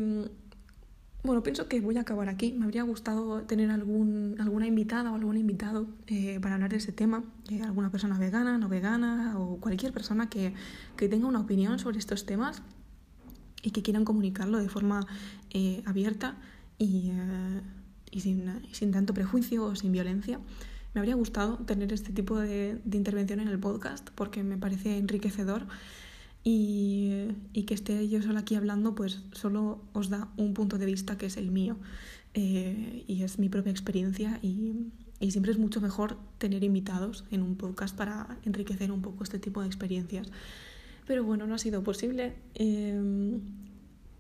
bueno, 1.22 1.42
pienso 1.42 1.68
que 1.68 1.80
voy 1.80 1.96
a 1.96 2.02
acabar 2.02 2.28
aquí. 2.28 2.52
Me 2.52 2.64
habría 2.64 2.82
gustado 2.84 3.42
tener 3.42 3.70
algún, 3.70 4.36
alguna 4.38 4.66
invitada 4.66 5.10
o 5.10 5.14
algún 5.14 5.36
invitado 5.36 5.86
eh, 6.06 6.38
para 6.40 6.54
hablar 6.54 6.70
de 6.70 6.76
ese 6.76 6.92
tema. 6.92 7.24
Eh, 7.50 7.62
alguna 7.62 7.90
persona 7.90 8.18
vegana, 8.18 8.58
no 8.58 8.68
vegana 8.68 9.38
o 9.38 9.58
cualquier 9.58 9.92
persona 9.92 10.30
que, 10.30 10.54
que, 10.96 11.08
tenga 11.08 11.26
una 11.26 11.40
opinión 11.40 11.78
sobre 11.78 11.98
estos 11.98 12.26
temas 12.26 12.62
y 13.62 13.72
que 13.72 13.82
quieran 13.82 14.04
comunicarlo 14.04 14.58
de 14.58 14.68
forma 14.68 15.06
eh, 15.50 15.82
abierta 15.86 16.36
y, 16.78 17.10
y 18.10 18.20
sin, 18.20 18.62
sin, 18.72 18.92
tanto 18.92 19.12
prejuicio 19.12 19.64
o 19.64 19.74
sin 19.74 19.90
violencia. 19.90 20.38
Me 20.94 21.00
habría 21.00 21.16
gustado 21.16 21.58
tener 21.58 21.92
este 21.92 22.12
tipo 22.12 22.38
de, 22.38 22.80
de 22.84 22.96
intervención 22.96 23.40
en 23.40 23.48
el 23.48 23.58
podcast 23.58 24.08
porque 24.14 24.44
me 24.44 24.56
parece 24.56 24.96
enriquecedor 24.96 25.66
y, 26.48 27.64
que 27.66 27.74
esté 27.74 28.08
yo 28.08 28.22
sola 28.22 28.40
aquí 28.40 28.54
hablando, 28.54 28.94
pues 28.94 29.20
solo 29.32 29.82
os 29.92 30.10
da 30.10 30.28
un 30.36 30.54
punto 30.54 30.78
de 30.78 30.86
vista 30.86 31.18
que 31.18 31.26
es 31.26 31.36
el 31.36 31.50
mío 31.50 31.76
eh, 32.34 33.02
y 33.08 33.24
es 33.24 33.40
mi 33.40 33.48
propia 33.48 33.72
experiencia 33.72 34.38
y, 34.42 34.92
siempre 35.28 35.50
es 35.50 35.58
mucho 35.58 35.80
mejor 35.80 36.16
tener 36.38 36.62
invitados 36.62 37.24
en 37.32 37.42
un 37.42 37.56
podcast 37.56 37.96
para 37.96 38.38
enriquecer 38.44 38.92
un 38.92 39.02
poco 39.02 39.24
este 39.24 39.40
tipo 39.40 39.60
de 39.60 39.66
experiencias. 39.66 40.28
Pero 41.04 41.24
bueno, 41.24 41.48
no 41.48 41.54
ha 41.54 41.58
sido 41.58 41.82
posible. 41.82 42.34
Em, 42.54 43.40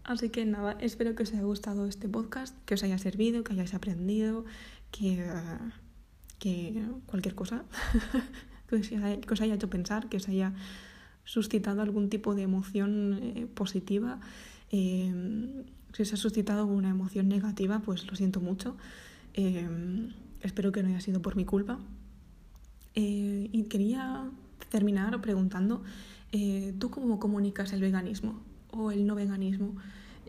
así 0.02 0.30
que 0.30 0.44
nada, 0.46 0.76
espero 0.80 1.14
que 1.14 1.22
os 1.22 1.32
haya 1.32 1.42
gustado 1.42 1.86
este 1.86 2.08
podcast, 2.08 2.56
que 2.64 2.74
os 2.74 2.82
haya 2.82 2.98
servido, 2.98 3.44
que 3.44 3.52
hayáis 3.52 3.74
aprendido, 3.74 4.46
que, 4.90 5.24
que 6.40 6.82
cualquier 7.06 7.36
cosa 7.36 7.64
que 8.68 9.32
os 9.32 9.40
haya 9.40 9.54
hecho 9.54 9.70
pensar, 9.70 10.08
que 10.08 10.16
os 10.16 10.28
haya 10.28 10.54
suscitado 11.26 11.82
algún 11.82 12.08
tipo 12.08 12.34
de 12.34 12.42
emoción 12.42 13.20
eh, 13.20 13.46
positiva. 13.52 14.20
Eh, 14.70 15.64
si 15.92 16.04
se 16.04 16.14
ha 16.14 16.16
suscitado 16.16 16.64
una 16.66 16.88
emoción 16.88 17.28
negativa, 17.28 17.80
pues 17.80 18.06
lo 18.06 18.16
siento 18.16 18.40
mucho. 18.40 18.76
Eh, 19.34 19.68
espero 20.40 20.72
que 20.72 20.82
no 20.82 20.88
haya 20.88 21.00
sido 21.00 21.20
por 21.20 21.36
mi 21.36 21.44
culpa. 21.44 21.78
y 22.94 23.62
quería 23.64 24.30
terminar 24.70 25.20
preguntando, 25.20 25.82
¿tú 26.78 26.90
cómo 26.90 27.18
comunicas 27.18 27.74
el 27.74 27.80
veganismo 27.82 28.40
o 28.70 28.90
el 28.90 29.06
no 29.06 29.14
veganismo? 29.14 29.76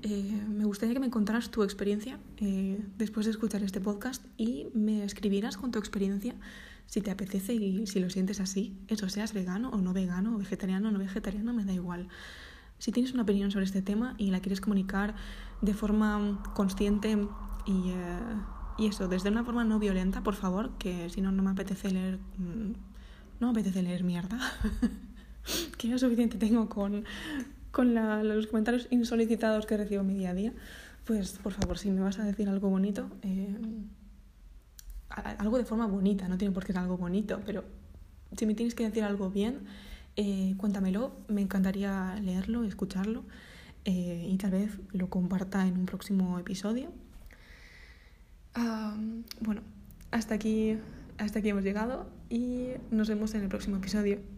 me 0.04 0.66
gustaría 0.66 0.94
que 0.94 1.00
me 1.00 1.10
contaras 1.10 1.50
tu 1.50 1.64
experiencia 1.64 2.20
después 2.98 3.26
de 3.26 3.32
escuchar 3.32 3.64
este 3.64 3.80
podcast 3.80 4.24
y 4.38 4.68
me 4.74 5.04
escribieras 5.04 5.58
con 5.58 5.72
tu 5.72 5.80
experiencia 5.80 6.36
si 6.88 7.02
te 7.02 7.12
apetece 7.12 7.54
y 7.54 7.86
si 7.86 8.00
lo 8.00 8.10
sientes 8.10 8.40
así, 8.40 8.76
eso 8.88 9.08
seas 9.10 9.34
vegano 9.34 9.70
o 9.70 9.78
no 9.78 9.94
vegano, 9.94 10.36
o 10.36 10.38
vegetariano 10.38 10.90
o 10.90 10.92
no 10.92 11.00
vegetariano, 11.00 11.54
me 11.54 11.66
da 11.66 11.74
igual. 11.74 12.08
Si 12.80 12.92
tienes 12.92 13.14
una 13.14 13.24
opinión 13.24 13.52
sobre 13.52 13.66
este 13.66 13.82
tema 13.82 14.16
y 14.18 14.32
la 14.32 14.40
quieres 14.40 14.62
comunicar 14.62 15.16
de 15.62 15.74
forma 15.74 16.42
consciente 16.54 17.18
y, 17.66 17.90
eh, 17.90 18.20
y 18.78 18.88
eso, 18.88 19.08
desde 19.08 19.30
una 19.30 19.44
forma 19.44 19.64
no 19.64 19.80
violenta, 19.80 20.22
por 20.22 20.36
favor, 20.36 20.72
que 20.78 21.10
si 21.10 21.22
no, 21.22 21.32
no 21.32 21.44
me 21.44 21.52
apetece 21.52 21.92
leer. 21.92 22.20
Mm, 22.38 22.74
no 23.40 23.48
me 23.48 23.52
apetece 23.52 23.82
leer 23.84 24.04
mierda. 24.04 24.40
que 25.78 25.88
ya 25.88 25.98
suficiente 25.98 26.38
tengo 26.38 26.70
con, 26.70 27.06
con 27.72 27.96
los 27.96 28.48
comentarios 28.48 28.88
insolicitados 28.92 29.66
que 29.66 29.78
recibo 29.78 30.02
en 30.02 30.08
mi 30.08 30.14
día 30.14 30.32
a 30.32 30.34
día. 30.34 30.54
Pues 31.06 31.40
por 31.40 31.54
favor, 31.54 31.78
si 31.78 31.90
me 31.90 32.02
vas 32.02 32.20
a 32.20 32.24
decir 32.24 32.50
algo 32.50 32.70
bonito, 32.70 33.10
eh, 33.22 33.56
algo 35.10 35.58
de 35.58 35.66
forma 35.66 35.88
bonita, 35.88 36.28
no 36.28 36.38
tiene 36.38 36.54
por 36.54 36.66
qué 36.66 36.74
ser 36.74 36.82
algo 36.82 36.98
bonito, 36.98 37.42
pero 37.46 37.64
si 38.36 38.46
me 38.46 38.56
tienes 38.56 38.76
que 38.76 38.84
decir 38.84 39.04
algo 39.04 39.30
bien, 39.30 39.66
eh, 40.16 40.56
cuéntamelo, 40.58 41.12
me 41.28 41.42
encantaría 41.42 42.16
leerlo, 42.22 42.64
escucharlo 42.64 43.24
eh, 43.86 44.28
y 44.30 44.38
tal 44.38 44.52
vez 44.52 44.72
lo 44.92 45.10
comparta 45.10 45.66
en 45.68 45.78
un 45.78 45.86
próximo 45.86 46.40
episodio. 46.40 46.92
bueno, 49.42 49.62
hasta 50.12 50.36
aquí, 50.36 50.78
hasta 51.18 51.40
aquí 51.40 51.50
hemos 51.50 51.64
llegado 51.64 52.10
y 52.30 52.70
nos 52.92 53.08
vemos 53.08 53.34
en 53.36 53.44
el 53.44 53.50
próximo 53.50 53.78
episodio. 53.78 54.37